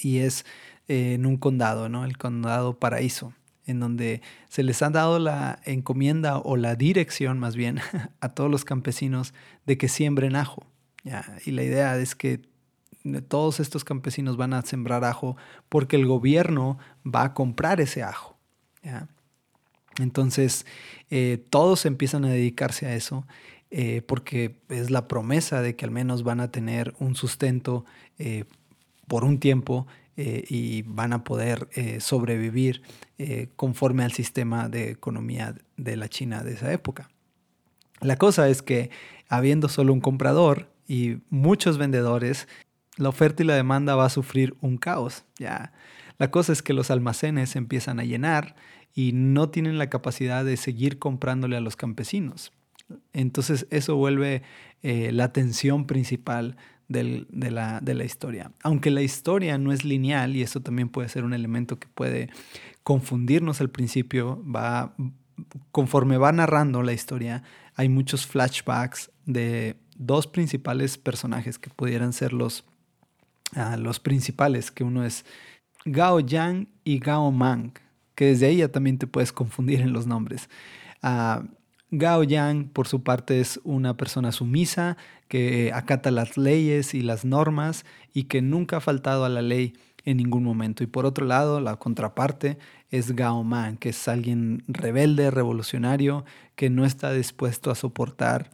y 0.00 0.18
es 0.18 0.44
en 0.88 1.26
un 1.26 1.36
condado, 1.36 1.88
¿no? 1.88 2.04
El 2.04 2.16
condado 2.16 2.78
Paraíso, 2.78 3.32
en 3.66 3.80
donde 3.80 4.22
se 4.48 4.62
les 4.62 4.80
ha 4.82 4.90
dado 4.90 5.18
la 5.18 5.60
encomienda 5.64 6.38
o 6.38 6.56
la 6.56 6.76
dirección 6.76 7.38
más 7.38 7.56
bien 7.56 7.80
a 8.20 8.28
todos 8.30 8.50
los 8.50 8.64
campesinos 8.64 9.34
de 9.66 9.76
que 9.76 9.88
siembren 9.88 10.36
ajo. 10.36 10.66
Y 11.44 11.52
la 11.52 11.62
idea 11.62 11.96
es 11.98 12.16
que 12.16 12.40
todos 13.28 13.60
estos 13.60 13.84
campesinos 13.84 14.36
van 14.36 14.52
a 14.52 14.62
sembrar 14.62 15.04
ajo 15.04 15.36
porque 15.68 15.96
el 15.96 16.06
gobierno 16.06 16.78
va 17.04 17.22
a 17.24 17.34
comprar 17.34 17.80
ese 17.80 18.02
ajo. 18.02 18.36
Entonces, 19.98 20.66
eh, 21.10 21.44
todos 21.50 21.86
empiezan 21.86 22.24
a 22.24 22.28
dedicarse 22.28 22.86
a 22.86 22.94
eso 22.94 23.26
eh, 23.70 24.02
porque 24.06 24.56
es 24.68 24.90
la 24.90 25.08
promesa 25.08 25.60
de 25.60 25.74
que 25.74 25.84
al 25.84 25.90
menos 25.90 26.22
van 26.22 26.40
a 26.40 26.50
tener 26.50 26.94
un 26.98 27.14
sustento 27.14 27.84
eh, 28.18 28.44
por 29.08 29.24
un 29.24 29.38
tiempo 29.38 29.86
y 30.16 30.82
van 30.82 31.12
a 31.12 31.24
poder 31.24 31.68
sobrevivir 32.00 32.82
conforme 33.56 34.02
al 34.02 34.12
sistema 34.12 34.68
de 34.68 34.90
economía 34.90 35.54
de 35.76 35.96
la 35.96 36.08
China 36.08 36.42
de 36.42 36.54
esa 36.54 36.72
época. 36.72 37.10
La 38.00 38.16
cosa 38.16 38.48
es 38.48 38.62
que 38.62 38.90
habiendo 39.28 39.68
solo 39.68 39.92
un 39.92 40.00
comprador 40.00 40.70
y 40.86 41.18
muchos 41.30 41.78
vendedores, 41.78 42.48
la 42.96 43.08
oferta 43.08 43.42
y 43.42 43.46
la 43.46 43.54
demanda 43.54 43.94
va 43.94 44.06
a 44.06 44.10
sufrir 44.10 44.54
un 44.60 44.76
caos. 44.76 45.24
Ya. 45.38 45.72
La 46.18 46.30
cosa 46.30 46.52
es 46.52 46.62
que 46.62 46.72
los 46.72 46.90
almacenes 46.90 47.56
empiezan 47.56 48.00
a 48.00 48.04
llenar 48.04 48.56
y 48.94 49.12
no 49.12 49.50
tienen 49.50 49.78
la 49.78 49.90
capacidad 49.90 50.44
de 50.44 50.56
seguir 50.56 50.98
comprándole 50.98 51.56
a 51.56 51.60
los 51.60 51.76
campesinos. 51.76 52.52
Entonces 53.12 53.66
eso 53.70 53.96
vuelve 53.96 54.42
eh, 54.82 55.10
la 55.12 55.32
tensión 55.32 55.86
principal 55.86 56.56
de, 56.88 57.26
la, 57.50 57.80
de 57.80 57.94
la 57.94 58.04
historia. 58.04 58.52
Aunque 58.62 58.90
la 58.90 59.02
historia 59.02 59.58
no 59.58 59.72
es 59.72 59.84
lineal 59.84 60.36
y 60.36 60.42
eso 60.42 60.60
también 60.60 60.88
puede 60.88 61.08
ser 61.08 61.24
un 61.24 61.34
elemento 61.34 61.78
que 61.78 61.88
puede 61.88 62.30
confundirnos 62.82 63.60
al 63.60 63.70
principio, 63.70 64.42
va, 64.44 64.94
conforme 65.72 66.18
va 66.18 66.32
narrando 66.32 66.82
la 66.82 66.92
historia, 66.92 67.42
hay 67.74 67.88
muchos 67.88 68.26
flashbacks 68.26 69.10
de 69.24 69.76
dos 69.96 70.26
principales 70.26 70.98
personajes 70.98 71.58
que 71.58 71.70
pudieran 71.70 72.12
ser 72.12 72.32
los 72.32 72.64
los 73.78 74.00
principales, 74.00 74.70
que 74.70 74.84
uno 74.84 75.04
es 75.04 75.24
Gao 75.84 76.20
Yang 76.20 76.68
y 76.84 76.98
Gao 76.98 77.30
Mang, 77.30 77.72
que 78.14 78.26
desde 78.26 78.46
ahí 78.46 78.56
ya 78.58 78.68
también 78.68 78.98
te 78.98 79.06
puedes 79.06 79.32
confundir 79.32 79.80
en 79.80 79.92
los 79.92 80.06
nombres. 80.06 80.48
Gao 81.90 82.22
Yang, 82.24 82.68
por 82.68 82.88
su 82.88 83.02
parte, 83.02 83.40
es 83.40 83.60
una 83.64 83.96
persona 83.96 84.32
sumisa 84.32 84.96
que 85.28 85.72
acata 85.72 86.10
las 86.10 86.36
leyes 86.36 86.94
y 86.94 87.02
las 87.02 87.24
normas 87.24 87.84
y 88.12 88.24
que 88.24 88.42
nunca 88.42 88.78
ha 88.78 88.80
faltado 88.80 89.24
a 89.24 89.28
la 89.28 89.42
ley 89.42 89.74
en 90.04 90.16
ningún 90.16 90.44
momento. 90.44 90.82
Y 90.82 90.86
por 90.86 91.04
otro 91.04 91.26
lado, 91.26 91.60
la 91.60 91.76
contraparte 91.76 92.58
es 92.90 93.14
Gao 93.14 93.42
Man, 93.44 93.76
que 93.76 93.90
es 93.90 94.08
alguien 94.08 94.64
rebelde, 94.68 95.30
revolucionario, 95.30 96.24
que 96.54 96.70
no 96.70 96.84
está 96.84 97.12
dispuesto 97.12 97.70
a 97.70 97.74
soportar, 97.74 98.50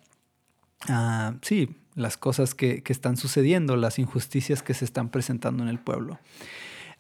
uh, 0.89 1.37
sí, 1.43 1.77
las 1.95 2.17
cosas 2.17 2.55
que, 2.55 2.83
están 2.87 3.17
sucediendo, 3.17 3.77
las 3.77 3.99
injusticias 3.99 4.63
que 4.63 4.75
se 4.75 4.85
están 4.85 5.11
presentando 5.11 5.63
en 5.63 5.69
el 5.69 5.79
pueblo. 5.79 6.19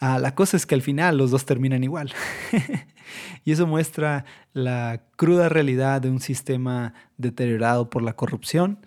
Ah, 0.04 0.18
la 0.18 0.34
cosa 0.34 0.56
es 0.56 0.66
que 0.66 0.74
al 0.74 0.82
final 0.82 1.16
los 1.16 1.30
dos 1.30 1.44
terminan 1.44 1.84
igual. 1.84 2.12
y 3.44 3.52
eso 3.52 3.68
muestra 3.68 4.24
la 4.52 5.04
cruda 5.14 5.48
realidad 5.48 6.00
de 6.00 6.10
un 6.10 6.18
sistema 6.18 6.92
deteriorado 7.18 7.88
por 7.88 8.02
la 8.02 8.16
corrupción. 8.16 8.80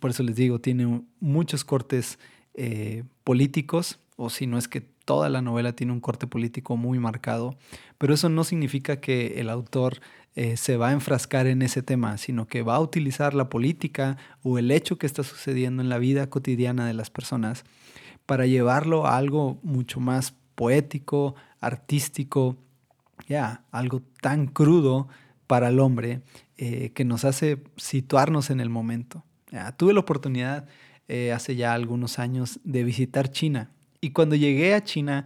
por 0.00 0.10
eso 0.10 0.22
les 0.22 0.36
digo, 0.36 0.58
tiene 0.58 1.00
muchos 1.20 1.64
cortes 1.64 2.18
eh, 2.52 3.04
políticos, 3.24 3.98
o 4.16 4.28
si 4.28 4.46
no 4.46 4.58
es 4.58 4.68
que 4.68 4.82
toda 4.82 5.30
la 5.30 5.40
novela 5.40 5.74
tiene 5.74 5.94
un 5.94 6.00
corte 6.00 6.26
político 6.26 6.76
muy 6.76 6.98
marcado, 6.98 7.56
pero 7.96 8.12
eso 8.12 8.28
no 8.28 8.44
significa 8.44 9.00
que 9.00 9.40
el 9.40 9.48
autor 9.48 10.02
eh, 10.34 10.58
se 10.58 10.76
va 10.76 10.90
a 10.90 10.92
enfrascar 10.92 11.46
en 11.46 11.62
ese 11.62 11.82
tema, 11.82 12.18
sino 12.18 12.46
que 12.46 12.60
va 12.60 12.76
a 12.76 12.80
utilizar 12.80 13.32
la 13.32 13.48
política 13.48 14.18
o 14.42 14.58
el 14.58 14.70
hecho 14.70 14.98
que 14.98 15.06
está 15.06 15.22
sucediendo 15.22 15.82
en 15.82 15.88
la 15.88 15.96
vida 15.96 16.28
cotidiana 16.28 16.86
de 16.86 16.92
las 16.92 17.08
personas 17.08 17.64
para 18.26 18.46
llevarlo 18.46 19.06
a 19.06 19.16
algo 19.16 19.58
mucho 19.62 20.00
más 20.00 20.34
poético, 20.54 21.34
artístico, 21.60 22.56
ya, 23.28 23.64
algo 23.70 24.02
tan 24.20 24.46
crudo 24.46 25.08
para 25.46 25.68
el 25.68 25.80
hombre 25.80 26.20
eh, 26.56 26.90
que 26.94 27.04
nos 27.04 27.24
hace 27.24 27.62
situarnos 27.76 28.50
en 28.50 28.60
el 28.60 28.70
momento. 28.70 29.24
tuve 29.76 29.92
la 29.92 30.00
oportunidad 30.00 30.66
eh, 31.08 31.32
hace 31.32 31.54
ya 31.56 31.74
algunos 31.74 32.18
años 32.18 32.60
de 32.64 32.82
visitar 32.84 33.30
China 33.30 33.70
y 34.04 34.10
cuando 34.10 34.36
llegué 34.36 34.74
a 34.74 34.84
China, 34.84 35.24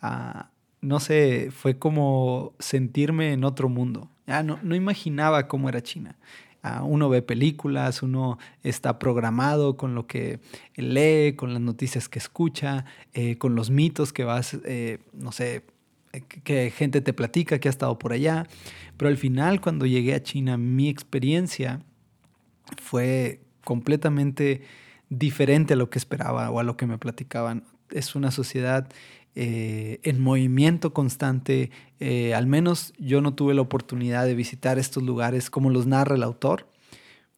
ah, 0.00 0.48
no 0.80 0.98
sé, 0.98 1.50
fue 1.50 1.78
como 1.78 2.54
sentirme 2.58 3.34
en 3.34 3.44
otro 3.44 3.68
mundo. 3.68 4.08
No 4.26 4.74
imaginaba 4.74 5.46
cómo 5.46 5.68
era 5.68 5.82
China. 5.82 6.16
Ah, 6.66 6.82
uno 6.82 7.10
ve 7.10 7.20
películas, 7.20 8.02
uno 8.02 8.38
está 8.62 8.98
programado 8.98 9.76
con 9.76 9.94
lo 9.94 10.06
que 10.06 10.40
lee, 10.76 11.34
con 11.36 11.52
las 11.52 11.60
noticias 11.60 12.08
que 12.08 12.18
escucha, 12.18 12.86
eh, 13.12 13.36
con 13.36 13.54
los 13.54 13.68
mitos 13.68 14.14
que 14.14 14.24
vas, 14.24 14.56
eh, 14.64 14.98
no 15.12 15.30
sé, 15.30 15.66
que 16.42 16.70
gente 16.70 17.02
te 17.02 17.12
platica 17.12 17.58
que 17.58 17.68
ha 17.68 17.70
estado 17.70 17.98
por 17.98 18.14
allá. 18.14 18.46
Pero 18.96 19.10
al 19.10 19.18
final, 19.18 19.60
cuando 19.60 19.84
llegué 19.84 20.14
a 20.14 20.22
China, 20.22 20.56
mi 20.56 20.88
experiencia 20.88 21.82
fue 22.80 23.40
completamente 23.62 24.62
diferente 25.10 25.74
a 25.74 25.76
lo 25.76 25.90
que 25.90 25.98
esperaba 25.98 26.48
o 26.50 26.60
a 26.60 26.62
lo 26.62 26.78
que 26.78 26.86
me 26.86 26.96
platicaban. 26.96 27.64
Es 27.90 28.14
una 28.14 28.30
sociedad 28.30 28.88
eh, 29.36 29.98
en 30.04 30.20
movimiento 30.20 30.92
constante. 30.92 31.70
Eh, 31.98 32.34
al 32.34 32.46
menos 32.46 32.92
yo 32.98 33.20
no 33.20 33.34
tuve 33.34 33.54
la 33.54 33.62
oportunidad 33.62 34.26
de 34.26 34.36
visitar 34.36 34.78
estos 34.78 35.02
lugares 35.02 35.50
como 35.50 35.70
los 35.70 35.86
narra 35.86 36.14
el 36.14 36.22
autor, 36.22 36.68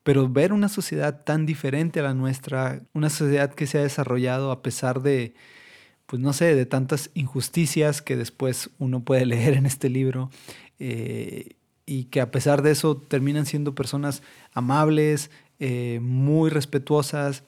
pero 0.02 0.28
ver 0.28 0.52
una 0.52 0.68
sociedad 0.68 1.24
tan 1.24 1.46
diferente 1.46 2.00
a 2.00 2.02
la 2.02 2.14
nuestra, 2.14 2.82
una 2.92 3.08
sociedad 3.08 3.54
que 3.54 3.66
se 3.66 3.78
ha 3.78 3.82
desarrollado 3.82 4.50
a 4.50 4.62
pesar 4.62 5.00
de, 5.00 5.34
pues 6.04 6.20
no 6.20 6.34
sé, 6.34 6.54
de 6.54 6.66
tantas 6.66 7.10
injusticias 7.14 8.02
que 8.02 8.16
después 8.16 8.68
uno 8.78 9.00
puede 9.02 9.24
leer 9.26 9.54
en 9.54 9.64
este 9.64 9.88
libro. 9.88 10.30
Eh, 10.78 11.56
y 11.86 12.04
que 12.04 12.20
a 12.20 12.30
pesar 12.30 12.62
de 12.62 12.72
eso 12.72 12.96
terminan 12.96 13.46
siendo 13.46 13.74
personas 13.74 14.22
amables, 14.52 15.30
muy 16.00 16.50
respetuosas, 16.50 17.44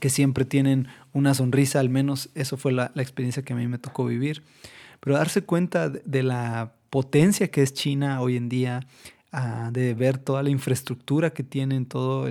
que 0.00 0.10
siempre 0.10 0.44
tienen 0.44 0.88
una 1.12 1.34
sonrisa, 1.34 1.80
al 1.80 1.88
menos 1.88 2.30
eso 2.34 2.56
fue 2.56 2.72
la, 2.72 2.92
experiencia 2.96 3.42
que 3.42 3.52
a 3.52 3.56
mí 3.56 3.66
me 3.66 3.78
tocó 3.78 4.04
vivir. 4.04 4.42
Pero 5.00 5.16
darse 5.16 5.42
cuenta 5.42 5.88
de, 5.88 6.22
la 6.22 6.72
potencia 6.90 7.48
que 7.50 7.62
es 7.62 7.72
China 7.72 8.20
hoy 8.20 8.36
en 8.36 8.48
día, 8.48 8.86
ah, 9.32 9.70
de 9.72 9.94
ver 9.94 10.18
toda 10.18 10.42
la 10.42 10.50
infraestructura 10.50 11.30
que 11.30 11.42
tienen, 11.42 11.86
toda 11.86 12.30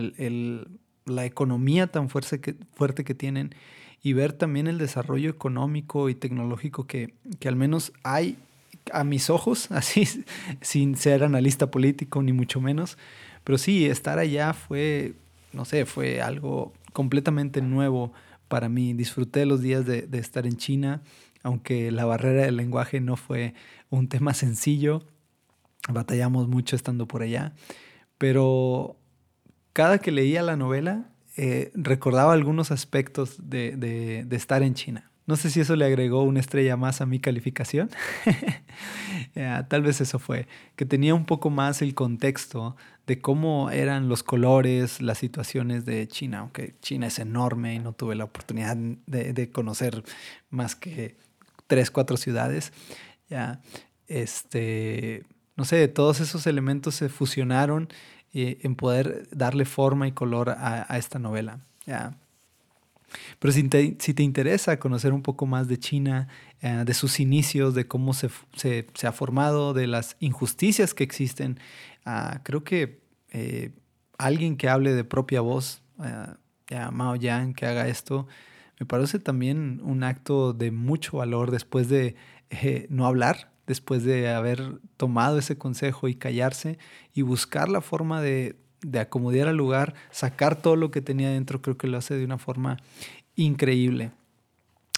la 1.06 1.26
economía 1.26 1.88
tan 1.88 2.10
fuerte 2.10 2.40
que, 2.40 2.56
fuerte 2.74 3.04
que 3.04 3.14
tienen 3.14 3.54
y 4.04 4.14
ver 4.14 4.34
también 4.34 4.68
el 4.68 4.78
desarrollo 4.78 5.30
económico 5.30 6.10
y 6.10 6.16
tecnológico 6.16 6.88
que, 6.88 7.14
que 7.40 7.48
al 7.48 7.56
menos 7.56 7.94
hay 8.04 8.38
a 8.92 9.04
mis 9.04 9.30
ojos, 9.30 9.72
así 9.72 10.08
sin 10.62 10.96
ser 10.96 11.24
analista 11.24 11.70
político 11.70 12.22
ni 12.24 12.34
mucho 12.34 12.62
menos, 12.62 12.98
pero 13.44 13.58
sí, 13.58 13.86
estar 13.86 14.20
allá 14.20 14.54
fue, 14.54 15.14
no 15.54 15.66
sé, 15.66 15.86
fue 15.86 16.22
algo 16.22 16.74
completamente 16.94 17.62
nuevo 17.62 18.14
para 18.48 18.70
mí. 18.70 18.94
Disfruté 18.94 19.46
los 19.46 19.62
días 19.62 19.86
de, 19.86 20.08
estar 20.14 20.46
en 20.46 20.58
China, 20.58 21.02
aunque 21.44 21.92
la 21.92 22.06
barrera 22.06 22.44
del 22.44 22.58
lenguaje 22.58 23.00
no 23.00 23.16
fue 23.16 23.54
un 23.90 24.08
tema 24.08 24.34
sencillo. 24.34 25.04
Batallamos 25.90 26.48
mucho 26.48 26.76
estando 26.76 27.08
por 27.08 27.24
allá, 27.24 27.54
pero 28.18 28.98
cada 29.74 29.98
que 29.98 30.12
leía 30.12 30.44
la 30.44 30.56
novela 30.56 31.10
eh, 31.38 31.72
recordaba 31.74 32.34
algunos 32.34 32.72
aspectos 32.72 33.38
de, 33.50 34.28
estar 34.32 34.64
en 34.64 34.74
China. 34.74 35.11
No 35.28 35.36
sé 35.36 35.50
si 35.50 35.62
eso 35.62 35.76
le 35.76 35.86
agregó 35.86 36.24
una 36.24 36.40
estrella 36.40 36.78
más 36.78 37.00
a 37.02 37.06
mi 37.06 37.20
calificación. 37.20 37.90
tal 39.70 39.82
vez 39.84 40.02
eso 40.02 40.20
fue, 40.20 40.48
que 40.76 40.86
tenía 40.86 41.14
un 41.14 41.26
poco 41.26 41.50
más 41.50 41.82
el 41.82 41.94
contexto 41.94 42.76
de 43.08 43.22
cómo 43.22 43.70
eran 43.72 44.10
los 44.10 44.24
colores, 44.24 45.02
las 45.02 45.18
situaciones 45.18 45.86
de 45.86 46.08
China, 46.08 46.40
aunque 46.40 46.76
China 46.82 47.08
es 47.08 47.20
enorme 47.20 47.76
y 47.76 47.80
no 47.80 47.94
tuve 47.94 48.16
la 48.16 48.24
oportunidad 48.24 48.76
de, 48.78 49.52
conocer 49.52 50.04
más 50.50 50.76
que 50.76 51.18
tres, 51.68 51.92
cuatro 51.92 52.18
ciudades. 52.18 52.74
Ya, 53.30 53.62
este, 54.08 55.24
no 55.56 55.66
sé, 55.66 55.88
todos 55.88 56.20
esos 56.20 56.48
elementos 56.48 56.96
se 56.96 57.10
fusionaron 57.10 57.90
eh, 58.34 58.60
en 58.62 58.76
poder 58.76 59.28
darle 59.32 59.66
forma 59.66 60.08
y 60.08 60.12
color 60.12 60.50
a, 60.50 60.98
esta 60.98 61.20
novela. 61.20 61.60
Pero 63.40 63.52
si 63.52 63.64
te, 63.64 63.96
si 64.00 64.14
te, 64.14 64.24
interesa 64.24 64.80
conocer 64.80 65.14
un 65.14 65.22
poco 65.22 65.46
más 65.46 65.68
de 65.68 65.78
China, 65.78 66.28
eh, 66.62 66.84
de 66.86 66.94
sus 66.94 67.20
inicios, 67.20 67.74
de 67.76 67.88
cómo 67.88 68.14
se, 68.14 68.30
se, 68.56 68.88
se, 68.94 69.08
ha 69.08 69.12
formado, 69.12 69.74
de 69.74 69.88
las 69.88 70.16
injusticias 70.20 70.94
que 70.94 71.04
existen, 71.04 71.60
uh, 72.06 72.40
creo 72.44 72.64
que 72.64 73.02
eh, 73.32 73.72
alguien 74.18 74.58
que 74.58 74.70
hable 74.70 74.94
de 74.94 75.04
propia 75.04 75.42
voz, 75.42 75.82
uh, 75.98 76.36
Mao 76.92 77.16
Yang, 77.16 77.56
que 77.56 77.66
haga 77.66 77.88
esto, 77.88 78.28
me 78.80 78.86
parece 78.86 79.20
también 79.20 79.82
un 79.84 80.04
acto 80.04 80.54
de 80.54 80.72
mucho 80.72 81.18
valor 81.18 81.52
después 81.52 81.90
de 81.90 82.16
no 82.90 83.06
hablar, 83.06 83.52
después 83.68 84.04
de 84.04 84.30
haber 84.30 84.80
tomado 84.98 85.38
ese 85.38 85.58
consejo 85.58 86.08
y 86.08 86.16
callarse 86.16 86.80
y 87.14 87.22
buscar 87.22 87.70
la 87.70 87.82
forma 87.82 88.22
de, 88.22 88.61
de 88.82 89.00
acomodar 89.00 89.48
al 89.48 89.58
lugar, 89.58 89.94
sacar 90.12 90.62
todo 90.62 90.76
lo 90.76 90.92
que 90.92 91.02
tenía 91.02 91.30
dentro, 91.30 91.62
creo 91.62 91.78
que 91.78 91.88
lo 91.88 91.98
hace 91.98 92.16
de 92.16 92.26
una 92.26 92.38
forma 92.38 92.78
increíble. 93.36 94.12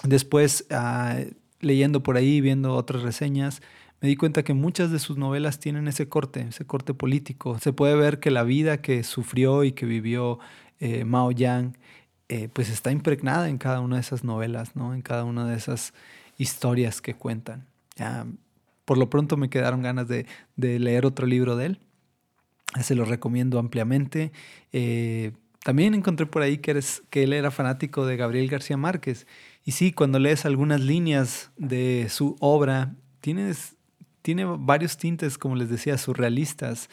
Después, 0.03 0.65
ah, 0.71 1.19
leyendo 1.59 2.03
por 2.03 2.17
ahí, 2.17 2.41
viendo 2.41 2.75
otras 2.75 3.03
reseñas, 3.03 3.61
me 4.01 4.09
di 4.09 4.17
cuenta 4.17 4.43
que 4.43 4.53
muchas 4.53 4.91
de 4.91 4.99
sus 4.99 5.17
novelas 5.17 5.59
tienen 5.59 5.87
ese 5.87 6.09
corte, 6.09 6.41
ese 6.41 6.65
corte 6.65 6.93
político. 6.93 7.57
Se 7.59 7.71
puede 7.71 7.95
ver 7.95 8.19
que 8.19 8.31
la 8.31 8.43
vida 8.43 8.81
que 8.81 9.03
sufrió 9.03 9.63
y 9.63 9.71
que 9.71 9.85
vivió 9.85 10.39
eh, 10.81 11.05
Mao 11.05 11.31
Yang, 11.31 11.77
eh, 12.27 12.49
pues 12.51 12.69
está 12.69 12.91
impregnada 12.91 13.47
en 13.47 13.57
cada 13.57 13.79
una 13.79 13.95
de 13.95 14.01
esas 14.01 14.25
novelas, 14.25 14.75
¿no? 14.75 14.93
En 14.93 15.01
cada 15.01 15.23
una 15.23 15.47
de 15.47 15.55
esas 15.55 15.93
historias 16.37 17.01
que 17.01 17.13
cuentan. 17.13 17.65
por 18.83 18.97
lo 18.97 19.09
pronto 19.09 19.37
me 19.37 19.49
quedaron 19.49 19.81
ganas 19.81 20.07
de, 20.09 20.25
de 20.57 20.79
leer 20.79 21.05
otro 21.05 21.25
libro 21.25 21.55
de 21.55 21.67
él. 21.67 21.79
Se 22.81 22.95
lo 22.95 23.05
recomiendo 23.05 23.59
ampliamente. 23.59 24.31
Eh, 24.71 25.31
también 25.63 25.93
encontré 25.93 26.25
por 26.25 26.41
ahí 26.41 26.57
que, 26.57 26.81
él 27.11 27.33
era 27.33 27.51
fanático 27.51 28.05
de 28.05 28.17
Gabriel 28.17 28.49
García 28.49 28.77
Márquez. 28.77 29.27
Y 29.63 29.71
sí, 29.71 29.93
cuando 29.93 30.19
lees 30.19 30.45
algunas 30.45 30.81
líneas 30.81 31.51
de 31.57 32.07
su 32.09 32.35
obra, 32.39 32.95
tienes, 33.21 33.75
tiene 34.21 34.45
varios 34.45 34.97
tintes, 34.97 35.37
como 35.37 35.55
les 35.55 35.69
decía, 35.69 35.97
surrealistas, 35.97 36.89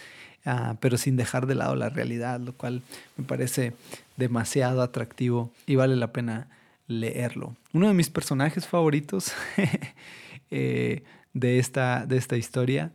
uh, 0.46 0.76
pero 0.80 0.98
sin 0.98 1.16
dejar 1.16 1.46
de 1.46 1.56
lado 1.56 1.74
la 1.74 1.88
realidad, 1.88 2.38
lo 2.38 2.52
cual 2.52 2.82
me 3.16 3.24
parece 3.24 3.72
demasiado 4.16 4.82
atractivo 4.82 5.50
y 5.66 5.74
vale 5.74 5.96
la 5.96 6.12
pena 6.12 6.48
leerlo. 6.86 7.56
Uno 7.72 7.88
de 7.88 7.94
mis 7.94 8.10
personajes 8.10 8.68
favoritos 8.68 9.32
eh, 10.50 11.02
de, 11.32 11.58
esta, 11.58 12.06
de 12.06 12.18
esta 12.18 12.36
historia 12.36 12.92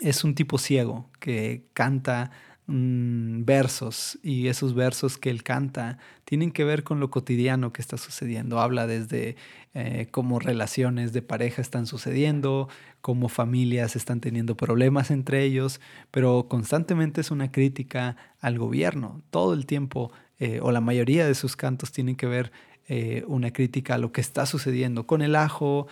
es 0.00 0.24
un 0.24 0.34
tipo 0.34 0.58
ciego 0.58 1.08
que 1.20 1.64
canta 1.72 2.30
mm, 2.66 3.44
versos 3.44 4.18
y 4.22 4.48
esos 4.48 4.74
versos 4.74 5.18
que 5.18 5.30
él 5.30 5.42
canta 5.42 5.98
tienen 6.24 6.50
que 6.50 6.64
ver 6.64 6.82
con 6.82 7.00
lo 7.00 7.10
cotidiano 7.10 7.72
que 7.72 7.82
está 7.82 7.96
sucediendo. 7.96 8.60
Habla 8.60 8.86
desde 8.86 9.36
eh, 9.74 10.08
cómo 10.10 10.38
relaciones 10.38 11.12
de 11.12 11.22
pareja 11.22 11.62
están 11.62 11.86
sucediendo, 11.86 12.68
cómo 13.00 13.28
familias 13.28 13.96
están 13.96 14.20
teniendo 14.20 14.56
problemas 14.56 15.10
entre 15.10 15.42
ellos, 15.44 15.80
pero 16.10 16.46
constantemente 16.48 17.20
es 17.20 17.30
una 17.30 17.52
crítica 17.52 18.16
al 18.40 18.58
gobierno. 18.58 19.22
Todo 19.30 19.54
el 19.54 19.66
tiempo 19.66 20.12
eh, 20.38 20.60
o 20.62 20.72
la 20.72 20.80
mayoría 20.80 21.26
de 21.26 21.34
sus 21.34 21.56
cantos 21.56 21.92
tienen 21.92 22.16
que 22.16 22.26
ver 22.26 22.52
eh, 22.86 23.24
una 23.26 23.52
crítica 23.52 23.94
a 23.94 23.98
lo 23.98 24.12
que 24.12 24.20
está 24.20 24.44
sucediendo 24.46 25.06
con 25.06 25.22
el 25.22 25.36
ajo, 25.36 25.86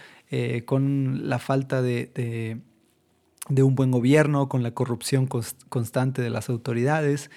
con 0.65 1.29
la 1.29 1.39
falta 1.39 1.83
de 1.83 2.11
de 2.15 2.72
un 3.49 3.75
buen 3.75 3.91
gobierno, 3.91 4.49
con 4.49 4.63
la 4.63 4.73
corrupción 4.73 5.29
constante 5.69 6.23
de 6.23 6.31
las 6.31 6.49
autoridades. 6.49 7.31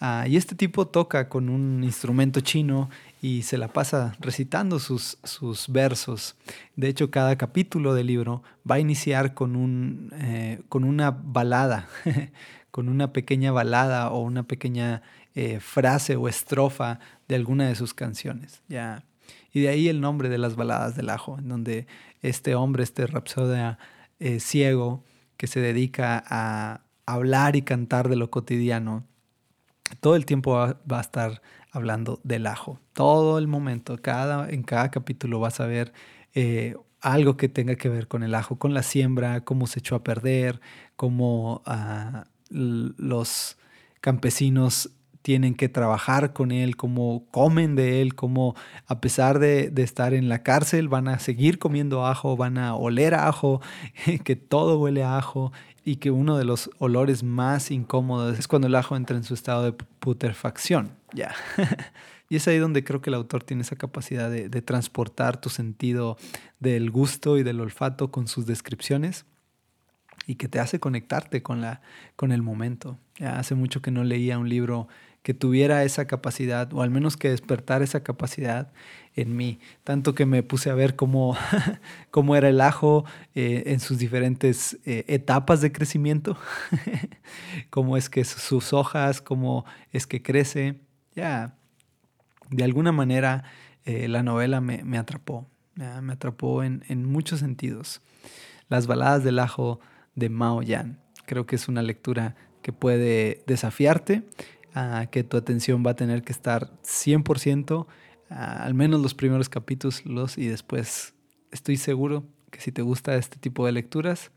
Ah, 0.00 0.26
y 0.28 0.36
este 0.36 0.54
tipo 0.54 0.86
toca 0.86 1.28
con 1.28 1.48
un 1.48 1.82
instrumento 1.82 2.40
chino 2.40 2.88
y 3.20 3.42
se 3.42 3.58
la 3.58 3.68
pasa 3.68 4.14
recitando 4.20 4.78
sus, 4.78 5.18
sus 5.24 5.68
versos. 5.68 6.36
De 6.76 6.88
hecho, 6.88 7.10
cada 7.10 7.36
capítulo 7.36 7.94
del 7.94 8.06
libro 8.06 8.42
va 8.68 8.76
a 8.76 8.80
iniciar 8.80 9.34
con, 9.34 9.56
un, 9.56 10.12
eh, 10.14 10.60
con 10.68 10.84
una 10.84 11.10
balada, 11.10 11.88
con 12.70 12.88
una 12.88 13.12
pequeña 13.12 13.50
balada 13.50 14.10
o 14.10 14.20
una 14.20 14.44
pequeña 14.44 15.02
eh, 15.34 15.58
frase 15.58 16.14
o 16.14 16.28
estrofa 16.28 17.00
de 17.26 17.34
alguna 17.34 17.66
de 17.66 17.74
sus 17.74 17.92
canciones. 17.92 18.62
Y 19.52 19.60
de 19.60 19.68
ahí 19.68 19.88
el 19.88 20.00
nombre 20.00 20.28
de 20.28 20.38
las 20.38 20.54
baladas 20.54 20.94
del 20.94 21.10
ajo, 21.10 21.38
en 21.38 21.48
donde 21.48 21.86
este 22.22 22.54
hombre, 22.54 22.84
este 22.84 23.06
rapsodia 23.08 23.78
eh, 24.20 24.38
ciego, 24.38 25.02
que 25.38 25.46
se 25.46 25.60
dedica 25.60 26.22
a 26.28 26.82
hablar 27.06 27.56
y 27.56 27.62
cantar 27.62 28.10
de 28.10 28.16
lo 28.16 28.30
cotidiano, 28.30 29.06
todo 30.00 30.16
el 30.16 30.26
tiempo 30.26 30.52
va, 30.52 30.98
a 30.98 31.00
estar 31.00 31.40
hablando 31.70 32.20
del 32.24 32.46
ajo. 32.46 32.78
Todo 32.92 33.38
el 33.38 33.46
momento, 33.46 33.96
cada, 33.96 34.50
en 34.50 34.62
cada 34.62 34.90
capítulo 34.90 35.40
vas 35.40 35.60
a 35.60 35.66
ver 35.66 35.94
eh, 36.34 36.76
algo 37.00 37.38
que 37.38 37.48
tenga 37.48 37.76
que 37.76 37.88
ver 37.88 38.08
con 38.08 38.22
el 38.22 38.34
ajo, 38.34 38.58
con 38.58 38.74
la 38.74 38.82
siembra, 38.82 39.42
cómo 39.42 39.66
se 39.66 39.78
echó 39.78 39.94
a 39.94 40.04
perder, 40.04 40.60
cómo 40.96 41.62
ah, 41.64 42.26
los 42.50 43.56
campesinos 44.00 44.90
tienen 45.28 45.54
que 45.54 45.68
trabajar 45.68 46.32
con 46.32 46.52
él, 46.52 46.74
cómo 46.74 47.26
comen 47.30 47.76
de 47.76 48.00
él, 48.00 48.14
cómo 48.14 48.56
a 48.86 48.98
pesar 49.02 49.38
de, 49.38 49.70
estar 49.76 50.14
en 50.14 50.30
la 50.30 50.42
cárcel 50.42 50.88
van 50.88 51.06
a 51.06 51.18
seguir 51.18 51.58
comiendo 51.58 52.06
ajo, 52.06 52.34
van 52.34 52.56
a 52.56 52.74
oler 52.74 53.12
ajo, 53.12 53.60
que 54.24 54.36
todo 54.36 54.78
huele 54.78 55.04
a 55.04 55.18
ajo 55.18 55.52
y 55.84 55.96
que 55.96 56.10
uno 56.10 56.38
de 56.38 56.46
los 56.46 56.70
olores 56.78 57.24
más 57.24 57.70
incómodos 57.70 58.38
es 58.38 58.48
cuando 58.48 58.68
el 58.68 58.74
ajo 58.74 58.96
entra 58.96 59.18
en 59.18 59.22
su 59.22 59.34
estado 59.34 59.64
de 59.64 59.72
putrefacción. 59.72 60.92
Ya. 61.12 61.34
y 62.30 62.36
es 62.36 62.48
ahí 62.48 62.56
donde 62.56 62.82
creo 62.82 63.02
que 63.02 63.10
el 63.10 63.14
autor 63.14 63.42
tiene 63.42 63.64
esa 63.64 63.76
capacidad 63.76 64.30
de, 64.30 64.48
de 64.48 64.62
transportar 64.62 65.38
tu 65.38 65.50
sentido 65.50 66.16
del 66.58 66.90
gusto 66.90 67.36
y 67.36 67.42
del 67.42 67.60
olfato 67.60 68.10
con 68.10 68.28
sus 68.28 68.46
descripciones 68.46 69.26
y 70.28 70.36
que 70.36 70.46
te 70.46 70.60
hace 70.60 70.78
conectarte 70.78 71.42
con, 71.42 71.62
la, 71.62 71.80
con 72.14 72.32
el 72.32 72.42
momento. 72.42 72.98
Ya 73.16 73.38
hace 73.38 73.54
mucho 73.54 73.80
que 73.82 73.90
no 73.90 74.04
leía 74.04 74.38
un 74.38 74.48
libro 74.48 74.88
que 75.28 75.34
tuviera 75.34 75.84
esa 75.84 76.06
capacidad, 76.06 76.72
o 76.72 76.80
al 76.80 76.88
menos 76.88 77.18
que 77.18 77.28
despertar 77.28 77.82
esa 77.82 78.02
capacidad 78.02 78.72
en 79.14 79.36
mí. 79.36 79.60
Tanto 79.84 80.14
que 80.14 80.24
me 80.24 80.42
puse 80.42 80.70
a 80.70 80.74
ver 80.74 80.96
cómo, 80.96 81.36
cómo 82.10 82.34
era 82.34 82.48
el 82.48 82.62
ajo 82.62 83.04
eh, 83.34 83.64
en 83.66 83.78
sus 83.80 83.98
diferentes 83.98 84.78
eh, 84.86 85.04
etapas 85.06 85.60
de 85.60 85.70
crecimiento, 85.70 86.38
cómo 87.68 87.98
es 87.98 88.08
que 88.08 88.24
sus 88.24 88.72
hojas, 88.72 89.20
cómo 89.20 89.66
es 89.92 90.06
que 90.06 90.22
crece. 90.22 90.80
Ya, 91.14 91.58
de 92.48 92.64
alguna 92.64 92.92
manera 92.92 93.44
eh, 93.84 94.08
la 94.08 94.22
novela 94.22 94.62
me, 94.62 94.96
atrapó, 94.96 95.46
me 95.74 96.14
atrapó 96.14 96.62
en, 96.62 96.84
en 96.88 97.04
muchos 97.04 97.40
sentidos. 97.40 98.00
Las 98.70 98.86
baladas 98.86 99.24
del 99.24 99.40
ajo 99.40 99.78
de 100.14 100.30
Mao 100.30 100.62
Yan. 100.62 100.98
Creo 101.26 101.44
que 101.44 101.56
es 101.56 101.68
una 101.68 101.82
lectura 101.82 102.34
que 102.62 102.72
puede 102.72 103.44
desafiarte, 103.46 104.24
que 105.10 105.24
tu 105.24 105.36
atención 105.36 105.82
va 105.86 105.92
a 105.92 105.96
tener 105.96 106.22
que 106.22 106.32
estar 106.32 106.70
100%, 106.82 107.86
al 108.30 108.74
menos 108.74 109.00
los 109.00 109.14
primeros 109.14 109.48
capítulos 109.48 110.38
y 110.38 110.46
después 110.46 111.14
estoy 111.50 111.76
seguro 111.76 112.24
que 112.50 112.60
si 112.60 112.72
te 112.72 112.82
gusta 112.82 113.16
este 113.16 113.38
tipo 113.38 113.66
de 113.66 113.72
lecturas, 113.72 114.30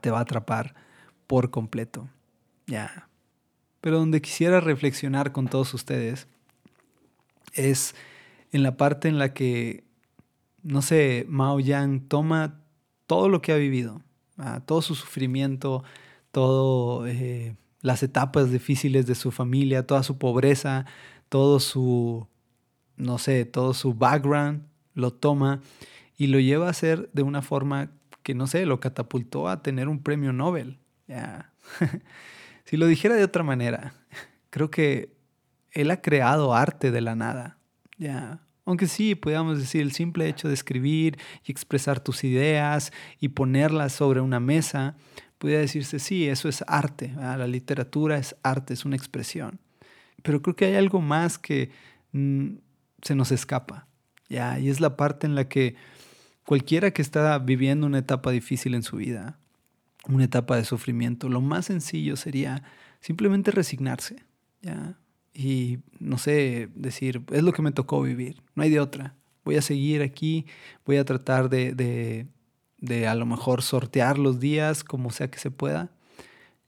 te 0.00 0.10
va 0.10 0.18
a 0.18 0.22
atrapar 0.22 0.74
por 1.26 1.50
completo. 1.50 2.08
Ya. 2.66 3.08
Pero 3.80 3.98
donde 3.98 4.20
quisiera 4.20 4.60
reflexionar 4.60 5.32
con 5.32 5.48
todos 5.48 5.74
ustedes 5.74 6.26
es 7.52 7.94
en 8.52 8.62
la 8.62 8.76
parte 8.76 9.08
en 9.08 9.18
la 9.18 9.32
que, 9.32 9.84
no 10.62 10.82
sé, 10.82 11.24
Mao 11.28 11.60
Yang 11.60 12.08
toma 12.08 12.60
todo 13.06 13.28
lo 13.28 13.42
que 13.42 13.52
ha 13.52 13.56
vivido, 13.56 14.02
todo 14.66 14.82
su 14.82 14.94
sufrimiento, 14.94 15.82
todo 16.30 17.06
eh, 17.06 17.56
las 17.80 18.02
etapas 18.02 18.50
difíciles 18.50 19.06
de 19.06 19.14
su 19.14 19.30
familia, 19.30 19.86
toda 19.86 20.02
su 20.02 20.18
pobreza, 20.18 20.86
todo 21.28 21.60
su, 21.60 22.26
no 22.96 23.18
sé, 23.18 23.44
todo 23.44 23.74
su 23.74 23.94
background, 23.94 24.62
lo 24.94 25.12
toma 25.12 25.60
y 26.16 26.26
lo 26.26 26.38
lleva 26.38 26.66
a 26.66 26.70
hacer 26.70 27.08
de 27.12 27.22
una 27.22 27.42
forma 27.42 27.90
que, 28.22 28.34
no 28.34 28.46
sé, 28.46 28.66
lo 28.66 28.80
catapultó 28.80 29.48
a 29.48 29.62
tener 29.62 29.88
un 29.88 30.02
premio 30.02 30.32
Nobel. 30.32 30.78
si 32.64 32.76
lo 32.76 32.86
dijera 32.86 33.14
de 33.14 33.24
otra 33.24 33.42
manera, 33.42 33.94
creo 34.50 34.70
que 34.70 35.14
él 35.72 35.90
ha 35.90 36.02
creado 36.02 36.54
arte 36.54 36.90
de 36.90 37.00
la 37.00 37.14
nada. 37.14 37.58
Aunque 38.64 38.86
sí, 38.86 39.14
podríamos 39.14 39.58
decir, 39.58 39.82
el 39.82 39.92
simple 39.92 40.28
hecho 40.28 40.48
de 40.48 40.54
escribir 40.54 41.18
y 41.44 41.50
expresar 41.50 42.00
tus 42.00 42.24
ideas 42.24 42.92
y 43.18 43.28
ponerlas 43.28 43.92
sobre 43.92 44.20
una 44.20 44.40
mesa, 44.40 44.96
podría 45.40 45.58
decirse, 45.58 45.98
sí, 45.98 46.28
eso 46.28 46.48
es 46.48 46.62
arte. 46.68 47.12
La 47.16 47.46
literatura 47.46 48.18
es 48.18 48.36
arte, 48.42 48.74
es 48.74 48.84
una 48.84 48.94
expresión. 48.94 49.58
Pero 50.22 50.42
creo 50.42 50.54
que 50.54 50.66
hay 50.66 50.74
algo 50.74 51.00
más 51.00 51.38
que 51.38 51.70
mm, 52.12 52.56
se 53.00 53.14
nos 53.14 53.32
escapa. 53.32 53.88
¿ya? 54.28 54.60
Y 54.60 54.68
es 54.68 54.80
la 54.80 54.96
parte 54.96 55.26
en 55.26 55.34
la 55.34 55.48
que 55.48 55.76
cualquiera 56.44 56.90
que 56.90 57.00
está 57.00 57.38
viviendo 57.38 57.86
una 57.86 57.98
etapa 57.98 58.30
difícil 58.30 58.74
en 58.74 58.82
su 58.82 58.98
vida, 58.98 59.38
una 60.06 60.24
etapa 60.24 60.56
de 60.56 60.64
sufrimiento, 60.64 61.30
lo 61.30 61.40
más 61.40 61.66
sencillo 61.66 62.16
sería 62.16 62.62
simplemente 63.00 63.50
resignarse. 63.50 64.22
¿ya? 64.60 64.94
y, 65.32 65.78
no 65.98 66.18
sé, 66.18 66.68
decir, 66.74 67.22
es 67.32 67.42
lo 67.42 67.52
que 67.52 67.62
me 67.62 67.72
tocó 67.72 68.02
vivir, 68.02 68.42
no 68.54 68.62
hay 68.62 68.70
de 68.70 68.80
otra. 68.80 69.14
Voy 69.44 69.56
a 69.56 69.62
seguir 69.62 70.02
aquí, 70.02 70.44
voy 70.84 70.98
a 70.98 71.04
tratar 71.04 71.48
de, 71.48 72.26
de 72.80 73.06
a 73.06 73.14
lo 73.14 73.26
mejor 73.26 73.62
sortear 73.62 74.18
los 74.18 74.40
días 74.40 74.84
como 74.84 75.10
sea 75.10 75.30
que 75.30 75.38
se 75.38 75.50
pueda. 75.50 75.90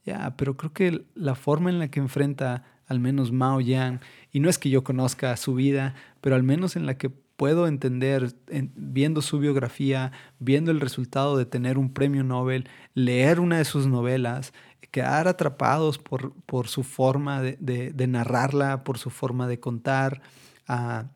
Ya, 0.05 0.35
pero 0.37 0.57
creo 0.57 0.73
que 0.73 1.05
la 1.15 1.35
forma 1.35 1.71
en 1.71 1.79
la 1.79 1.89
que 1.89 2.01
enfrenta 2.01 2.65
al 2.87 3.01
menos 3.01 3.33
Mao 3.33 3.61
Yang, 3.61 4.01
y 4.33 4.41
no 4.41 4.51
es 4.51 4.59
que 4.59 4.69
yo 4.69 4.85
conozca 4.85 5.37
su 5.37 5.55
vida, 5.55 5.95
pero 6.21 6.37
al 6.37 6.43
menos 6.43 6.77
en 6.77 6.87
la 6.87 6.99
que 6.99 7.09
puedo 7.09 7.67
entender, 7.67 8.35
viendo 8.77 9.23
su 9.23 9.39
biografía, 9.39 10.13
viendo 10.39 10.71
el 10.71 10.81
resultado 10.81 11.37
de 11.37 11.47
tener 11.47 11.79
un 11.79 11.93
premio 11.93 12.23
Nobel, 12.23 12.69
leer 12.95 13.41
una 13.41 13.59
de 13.59 13.65
sus 13.65 13.87
novelas, 13.87 14.53
quedar 14.91 15.27
atrapados 15.27 15.99
por, 15.99 16.35
por 16.45 16.69
su 16.69 16.85
forma 16.85 17.41
de, 17.41 18.07
narrarla, 18.07 18.85
por 18.85 18.99
su 18.99 19.11
forma 19.11 19.49
de 19.49 19.59
contar, 19.59 20.21
ah, 20.69 21.07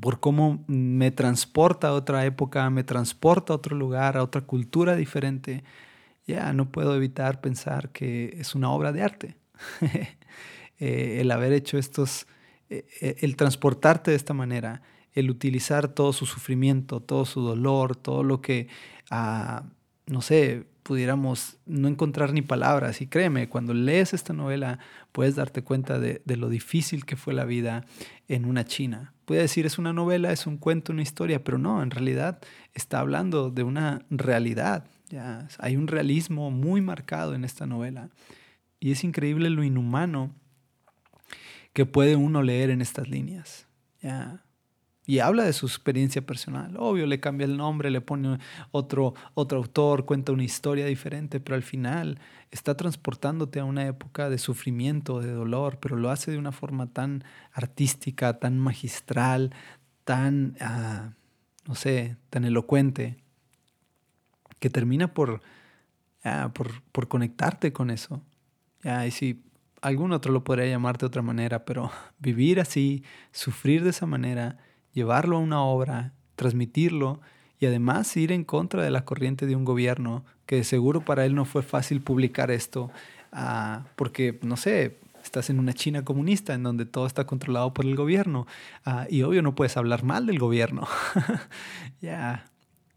por 0.00 0.20
cómo 0.20 0.64
me 0.66 1.10
transporta 1.10 1.88
a 1.88 1.92
otra 1.92 2.24
época, 2.24 2.68
me 2.70 2.84
transporta 2.84 3.52
a 3.52 3.56
otro 3.56 3.76
lugar, 3.76 4.16
a 4.16 4.22
otra 4.22 4.42
cultura 4.42 4.96
diferente, 4.96 5.64
ya 6.26 6.52
no 6.52 6.70
puedo 6.72 6.96
evitar 6.96 7.40
pensar 7.40 7.90
que 7.90 8.36
es 8.38 8.54
una 8.54 8.70
obra 8.70 8.92
de 8.92 9.02
arte. 9.02 9.36
Eh, 10.78 11.22
el 11.22 11.30
haber 11.30 11.54
hecho 11.54 11.78
estos, 11.78 12.26
eh, 12.68 12.86
eh, 13.00 13.16
el 13.20 13.34
transportarte 13.36 14.10
de 14.10 14.16
esta 14.18 14.34
manera, 14.34 14.82
el 15.14 15.30
utilizar 15.30 15.88
todo 15.88 16.12
su 16.12 16.26
sufrimiento, 16.26 17.00
todo 17.00 17.24
su 17.24 17.40
dolor, 17.40 17.96
todo 17.96 18.22
lo 18.22 18.42
que, 18.42 18.68
ah, 19.10 19.64
no 20.06 20.20
sé, 20.20 20.66
pudiéramos 20.86 21.56
no 21.66 21.88
encontrar 21.88 22.32
ni 22.32 22.42
palabras. 22.42 23.00
Y 23.00 23.08
créeme, 23.08 23.48
cuando 23.48 23.74
lees 23.74 24.14
esta 24.14 24.32
novela 24.32 24.78
puedes 25.10 25.34
darte 25.34 25.64
cuenta 25.64 25.98
de, 25.98 26.22
lo 26.36 26.48
difícil 26.48 27.04
que 27.04 27.16
fue 27.16 27.34
la 27.34 27.44
vida 27.44 27.84
en 28.28 28.44
una 28.44 28.64
China. 28.64 29.12
Puede 29.24 29.40
decir 29.40 29.66
es 29.66 29.78
una 29.78 29.92
novela, 29.92 30.30
es 30.30 30.46
un 30.46 30.58
cuento, 30.58 30.92
una 30.92 31.02
historia, 31.02 31.42
pero 31.42 31.58
no, 31.58 31.82
en 31.82 31.90
realidad 31.90 32.38
está 32.72 33.00
hablando 33.00 33.50
de 33.50 33.64
una 33.64 34.06
realidad. 34.10 34.86
¿ya? 35.08 35.48
Hay 35.58 35.76
un 35.76 35.88
realismo 35.88 36.52
muy 36.52 36.80
marcado 36.80 37.34
en 37.34 37.44
esta 37.44 37.66
novela. 37.66 38.08
Y 38.78 38.92
es 38.92 39.02
increíble 39.02 39.50
lo 39.50 39.64
inhumano 39.64 40.30
que 41.72 41.84
puede 41.84 42.14
uno 42.14 42.44
leer 42.44 42.70
en 42.70 42.80
estas 42.80 43.08
líneas. 43.08 43.66
¿ya? 44.00 44.45
Y 45.06 45.20
habla 45.20 45.44
de 45.44 45.52
su 45.52 45.66
experiencia 45.66 46.20
personal. 46.26 46.76
Obvio, 46.78 47.06
le 47.06 47.20
cambia 47.20 47.44
el 47.44 47.56
nombre, 47.56 47.90
le 47.90 48.00
pone 48.00 48.38
otro, 48.72 49.14
otro 49.34 49.58
autor, 49.58 50.04
cuenta 50.04 50.32
una 50.32 50.42
historia 50.42 50.84
diferente, 50.84 51.38
pero 51.38 51.54
al 51.54 51.62
final 51.62 52.18
está 52.50 52.76
transportándote 52.76 53.60
a 53.60 53.64
una 53.64 53.86
época 53.86 54.28
de 54.28 54.38
sufrimiento, 54.38 55.20
de 55.20 55.30
dolor, 55.30 55.78
pero 55.80 55.96
lo 55.96 56.10
hace 56.10 56.32
de 56.32 56.38
una 56.38 56.50
forma 56.50 56.88
tan 56.88 57.22
artística, 57.52 58.40
tan 58.40 58.58
magistral, 58.58 59.54
tan, 60.04 60.56
ah, 60.60 61.10
no 61.66 61.74
sé, 61.74 62.16
tan 62.30 62.44
elocuente, 62.44 63.16
que 64.58 64.70
termina 64.70 65.14
por, 65.14 65.40
ah, 66.24 66.50
por, 66.52 66.82
por, 66.92 67.08
conectarte 67.08 67.72
con 67.72 67.90
eso. 67.90 68.22
y 69.06 69.10
si 69.10 69.44
algún 69.82 70.12
otro 70.12 70.32
lo 70.32 70.44
podría 70.44 70.66
llamar 70.66 70.98
de 70.98 71.06
otra 71.06 71.22
manera, 71.22 71.64
pero 71.64 71.90
vivir 72.18 72.60
así, 72.60 73.04
sufrir 73.32 73.84
de 73.84 73.90
esa 73.90 74.06
manera, 74.06 74.58
llevarlo 74.96 75.36
a 75.36 75.40
una 75.40 75.62
obra, 75.62 76.14
transmitirlo 76.36 77.20
y 77.60 77.66
además 77.66 78.16
ir 78.16 78.32
en 78.32 78.44
contra 78.44 78.82
de 78.82 78.90
la 78.90 79.04
corriente 79.04 79.46
de 79.46 79.54
un 79.54 79.66
gobierno 79.66 80.24
que 80.46 80.64
seguro 80.64 81.02
para 81.02 81.26
él 81.26 81.34
no 81.34 81.44
fue 81.44 81.62
fácil 81.62 82.00
publicar 82.00 82.50
esto 82.50 82.90
ah, 83.30 83.84
porque, 83.94 84.38
no 84.42 84.56
sé, 84.56 84.96
estás 85.22 85.50
en 85.50 85.58
una 85.58 85.74
China 85.74 86.02
comunista 86.02 86.54
en 86.54 86.62
donde 86.62 86.86
todo 86.86 87.06
está 87.06 87.26
controlado 87.26 87.74
por 87.74 87.84
el 87.84 87.94
gobierno 87.94 88.46
ah, 88.86 89.06
y 89.10 89.20
obvio 89.20 89.42
no 89.42 89.54
puedes 89.54 89.76
hablar 89.76 90.02
mal 90.02 90.24
del 90.24 90.38
gobierno. 90.38 90.88
ya. 92.00 92.46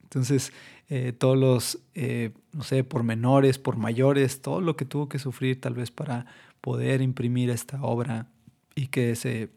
Entonces, 0.04 0.54
eh, 0.88 1.12
todos 1.12 1.38
los, 1.38 1.80
eh, 1.96 2.32
no 2.54 2.64
sé, 2.64 2.86
por 2.86 3.04
menores, 3.04 3.60
por 3.60 3.76
mayores, 3.76 4.42
todo 4.42 4.62
lo 4.62 4.78
que 4.78 4.86
tuvo 4.86 5.10
que 5.10 5.20
sufrir 5.20 5.60
tal 5.60 5.74
vez 5.74 5.92
para 5.92 6.26
poder 6.62 7.02
imprimir 7.02 7.50
esta 7.50 7.82
obra 7.84 8.28
y 8.74 8.88
que 8.88 9.18
se 9.18 9.50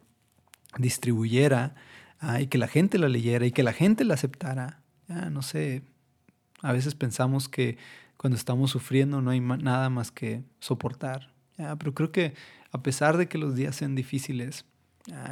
distribuyera 0.78 1.76
Ah, 2.24 2.40
y 2.40 2.46
que 2.46 2.56
la 2.56 2.68
gente 2.68 2.98
la 2.98 3.08
leyera 3.08 3.44
y 3.46 3.50
que 3.50 3.64
la 3.64 3.72
gente 3.72 4.04
la 4.04 4.14
aceptara. 4.14 4.80
No 5.30 5.42
sé, 5.42 5.82
a 6.62 6.72
veces 6.72 6.94
pensamos 6.94 7.48
que 7.48 7.76
cuando 8.16 8.36
estamos 8.36 8.70
sufriendo 8.70 9.20
no 9.20 9.32
hay 9.32 9.40
nada 9.40 9.90
más 9.90 10.12
que 10.12 10.44
soportar. 10.60 11.34
Pero 11.56 11.94
creo 11.94 12.12
que 12.12 12.34
a 12.70 12.80
pesar 12.80 13.16
de 13.16 13.26
que 13.26 13.38
los 13.38 13.56
días 13.56 13.74
sean 13.74 13.96
difíciles, 13.96 14.64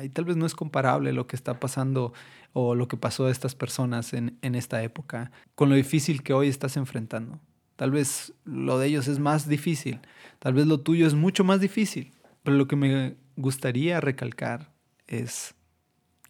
y 0.03 0.09
tal 0.09 0.25
vez 0.25 0.37
no 0.37 0.47
es 0.47 0.57
comparable 0.57 1.13
lo 1.13 1.29
que 1.29 1.37
está 1.37 1.61
pasando 1.61 2.13
o 2.53 2.75
lo 2.75 2.89
que 2.89 2.97
pasó 2.97 3.27
a 3.27 3.31
estas 3.31 3.55
personas 3.55 4.13
en, 4.13 4.37
en 4.43 4.57
esta 4.57 4.83
época 4.83 5.31
con 5.55 5.69
lo 5.69 5.77
difícil 5.77 6.25
que 6.25 6.33
hoy 6.33 6.49
estás 6.49 6.77
enfrentando. 6.77 7.39
Tal 7.77 7.93
vez 7.93 8.35
lo 8.45 8.81
de 8.81 8.89
ellos 8.89 9.07
es 9.07 9.21
más 9.21 9.49
difícil, 9.49 10.01
tal 10.41 10.55
vez 10.55 10.67
lo 10.67 10.81
tuyo 10.81 11.07
es 11.07 11.15
mucho 11.15 11.45
más 11.45 11.61
difícil, 11.61 12.13
pero 12.43 12.57
lo 12.57 12.67
que 12.67 12.75
me 12.75 13.15
gustaría 13.37 14.01
recalcar 14.01 14.73
es 15.07 15.55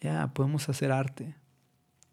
ya 0.01 0.33
podemos 0.33 0.67
hacer 0.67 0.91
arte. 0.91 1.35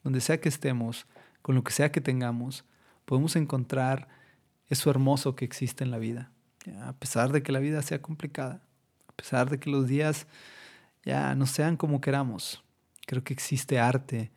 Donde 0.05 0.21
sea 0.21 0.41
que 0.41 0.49
estemos, 0.49 1.07
con 1.43 1.55
lo 1.55 1.65
que 1.65 1.73
sea 1.73 1.91
que 1.91 2.01
tengamos, 2.01 2.65
podemos 3.05 3.35
encontrar 3.37 4.09
eso 4.69 4.91
hermoso 4.91 5.35
que 5.35 5.45
existe 5.45 5.83
en 5.83 5.91
la 5.91 5.99
vida. 5.99 6.31
a 6.83 6.93
pesar 6.93 7.33
de 7.33 7.43
que 7.43 7.53
la 7.53 7.61
vida 7.61 7.81
sea 7.81 8.03
complicada, 8.03 8.61
a 9.09 9.13
pesar 9.13 9.49
de 9.49 9.59
que 9.59 9.71
los 9.71 9.89
días 9.89 10.27
ya 11.03 11.35
no 11.35 11.47
sean 11.47 11.79
como 11.79 12.03
queramos, 12.03 12.63
creo 13.07 13.25
que 13.25 13.33
existe 13.33 13.79
arte 13.79 14.31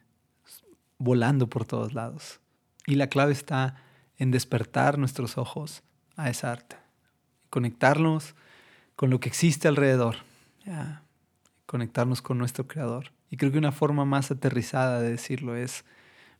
volando 0.97 1.49
por 1.49 1.65
todos 1.65 1.93
lados. 1.93 2.39
Y 2.87 2.95
la 2.95 3.07
clave 3.07 3.33
está 3.33 3.75
en 4.17 4.31
despertar 4.31 4.97
nuestros 4.97 5.37
ojos 5.37 5.83
a 6.15 6.29
esa 6.29 6.51
arte, 6.51 6.77
conectarnos 7.49 8.35
con 8.95 9.09
lo 9.09 9.19
que 9.19 9.27
existe 9.27 9.67
alrededor, 9.67 10.17
conectarnos 11.65 12.21
con 12.21 12.37
nuestro 12.37 12.67
creador. 12.67 13.11
Y 13.31 13.37
creo 13.37 13.51
que 13.51 13.57
una 13.57 13.71
forma 13.71 14.05
más 14.05 14.29
aterrizada 14.29 15.01
de 15.01 15.09
decirlo 15.09 15.55
es 15.55 15.85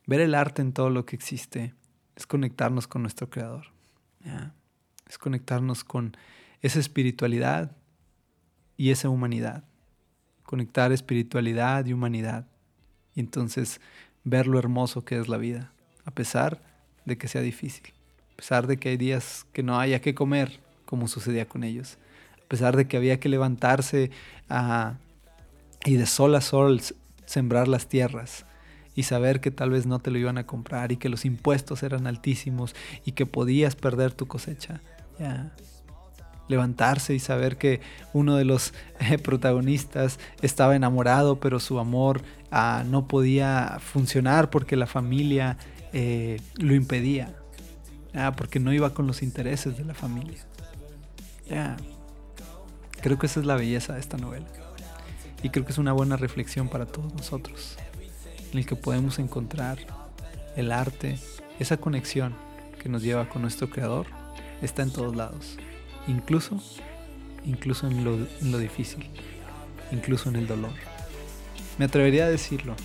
ver 0.06 0.20
el 0.20 0.34
arte 0.34 0.60
en 0.62 0.72
todo 0.72 0.90
lo 0.90 1.06
que 1.06 1.16
existe, 1.16 1.74
es 2.14 2.26
conectarnos 2.26 2.86
con 2.86 3.02
nuestro 3.02 3.30
Creador. 3.30 3.72
Es 5.08 5.18
conectarnos 5.18 5.84
con 5.84 6.16
esa 6.60 6.78
espiritualidad 6.78 7.72
y 8.76 8.90
esa 8.90 9.08
humanidad. 9.08 9.64
Conectar 10.44 10.92
espiritualidad 10.92 11.86
y 11.86 11.94
humanidad. 11.94 12.46
Y 13.14 13.20
entonces 13.20 13.80
ver 14.22 14.46
lo 14.46 14.58
hermoso 14.58 15.04
que 15.04 15.18
es 15.18 15.28
la 15.28 15.38
vida, 15.38 15.72
a 16.04 16.10
pesar 16.10 16.62
de 17.06 17.16
que 17.16 17.26
sea 17.26 17.40
difícil, 17.40 17.92
a 18.34 18.36
pesar 18.36 18.66
de 18.66 18.76
que 18.76 18.90
hay 18.90 18.96
días 18.96 19.46
que 19.52 19.62
no 19.62 19.80
haya 19.80 20.00
que 20.00 20.14
comer, 20.14 20.60
como 20.84 21.08
sucedía 21.08 21.48
con 21.48 21.64
ellos, 21.64 21.98
a 22.44 22.48
pesar 22.48 22.76
de 22.76 22.86
que 22.86 22.98
había 22.98 23.18
que 23.18 23.28
levantarse 23.28 24.10
a 24.48 24.98
y 25.84 25.96
de 25.96 26.06
sol 26.06 26.34
a 26.34 26.40
sol 26.40 26.80
sembrar 27.26 27.68
las 27.68 27.86
tierras 27.86 28.44
y 28.94 29.04
saber 29.04 29.40
que 29.40 29.50
tal 29.50 29.70
vez 29.70 29.86
no 29.86 29.98
te 30.00 30.10
lo 30.10 30.18
iban 30.18 30.38
a 30.38 30.46
comprar 30.46 30.92
y 30.92 30.96
que 30.96 31.08
los 31.08 31.24
impuestos 31.24 31.82
eran 31.82 32.06
altísimos 32.06 32.74
y 33.04 33.12
que 33.12 33.26
podías 33.26 33.74
perder 33.74 34.12
tu 34.12 34.26
cosecha. 34.26 34.80
Levantarse 36.48 37.14
y 37.14 37.18
saber 37.18 37.56
que 37.56 37.80
uno 38.12 38.36
de 38.36 38.44
los 38.44 38.74
eh, 39.00 39.16
protagonistas 39.18 40.18
estaba 40.42 40.76
enamorado, 40.76 41.40
pero 41.40 41.60
su 41.60 41.78
amor 41.78 42.22
ah, 42.50 42.84
no 42.86 43.08
podía 43.08 43.78
funcionar 43.80 44.50
porque 44.50 44.76
la 44.76 44.86
familia 44.86 45.56
eh, 45.92 46.40
lo 46.56 46.74
impedía, 46.74 47.34
porque 48.36 48.60
no 48.60 48.72
iba 48.72 48.92
con 48.92 49.06
los 49.06 49.22
intereses 49.22 49.78
de 49.78 49.84
la 49.84 49.94
familia. 49.94 50.44
Creo 53.00 53.18
que 53.18 53.26
esa 53.26 53.40
es 53.40 53.46
la 53.46 53.56
belleza 53.56 53.94
de 53.94 54.00
esta 54.00 54.16
novela. 54.16 54.46
Y 55.42 55.50
creo 55.50 55.64
que 55.64 55.72
es 55.72 55.78
una 55.78 55.92
buena 55.92 56.16
reflexión 56.16 56.68
para 56.68 56.86
todos 56.86 57.12
nosotros, 57.14 57.76
en 58.52 58.58
el 58.58 58.66
que 58.66 58.76
podemos 58.76 59.18
encontrar 59.18 59.78
el 60.56 60.70
arte, 60.70 61.18
esa 61.58 61.76
conexión 61.76 62.34
que 62.80 62.88
nos 62.88 63.02
lleva 63.02 63.28
con 63.28 63.42
nuestro 63.42 63.68
creador, 63.68 64.06
está 64.60 64.82
en 64.82 64.92
todos 64.92 65.16
lados, 65.16 65.56
incluso, 66.06 66.62
incluso 67.44 67.88
en 67.88 68.04
lo, 68.04 68.14
en 68.14 68.52
lo 68.52 68.58
difícil, 68.58 69.08
incluso 69.90 70.28
en 70.28 70.36
el 70.36 70.46
dolor. 70.46 70.72
Me 71.78 71.86
atrevería 71.86 72.26
a 72.26 72.30
decirlo, 72.30 72.76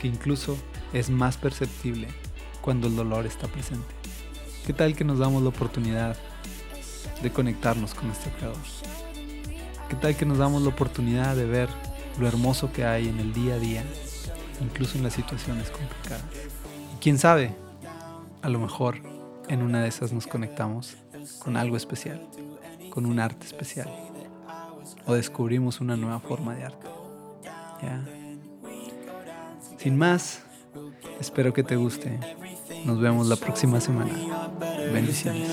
que 0.00 0.08
incluso 0.08 0.56
es 0.92 1.10
más 1.10 1.36
perceptible 1.36 2.08
cuando 2.60 2.86
el 2.86 2.96
dolor 2.96 3.26
está 3.26 3.48
presente. 3.48 3.86
¿Qué 4.66 4.72
tal 4.72 4.94
que 4.94 5.04
nos 5.04 5.18
damos 5.18 5.42
la 5.42 5.48
oportunidad 5.48 6.16
de 7.22 7.30
conectarnos 7.30 7.94
con 7.94 8.08
nuestro 8.08 8.30
creador? 8.32 8.58
¿Qué 9.88 9.96
tal 9.96 10.16
que 10.16 10.26
nos 10.26 10.38
damos 10.38 10.62
la 10.62 10.68
oportunidad 10.68 11.34
de 11.34 11.46
ver 11.46 11.68
lo 12.18 12.28
hermoso 12.28 12.70
que 12.72 12.84
hay 12.84 13.08
en 13.08 13.18
el 13.20 13.32
día 13.32 13.54
a 13.54 13.58
día, 13.58 13.82
incluso 14.60 14.98
en 14.98 15.04
las 15.04 15.14
situaciones 15.14 15.70
complicadas? 15.70 16.24
Y 16.94 16.98
quién 17.00 17.18
sabe, 17.18 17.54
a 18.42 18.48
lo 18.48 18.58
mejor 18.58 18.96
en 19.48 19.62
una 19.62 19.82
de 19.82 19.88
esas 19.88 20.12
nos 20.12 20.26
conectamos 20.26 20.96
con 21.38 21.56
algo 21.56 21.76
especial, 21.76 22.28
con 22.90 23.06
un 23.06 23.18
arte 23.18 23.46
especial, 23.46 23.88
o 25.06 25.14
descubrimos 25.14 25.80
una 25.80 25.96
nueva 25.96 26.20
forma 26.20 26.54
de 26.54 26.64
arte. 26.64 26.86
Sin 29.78 29.96
más, 29.96 30.42
espero 31.20 31.52
que 31.54 31.62
te 31.62 31.76
guste. 31.76 32.18
Nos 32.84 33.00
vemos 33.00 33.26
la 33.26 33.36
próxima 33.36 33.80
semana. 33.80 34.12
Bendiciones. 34.92 35.48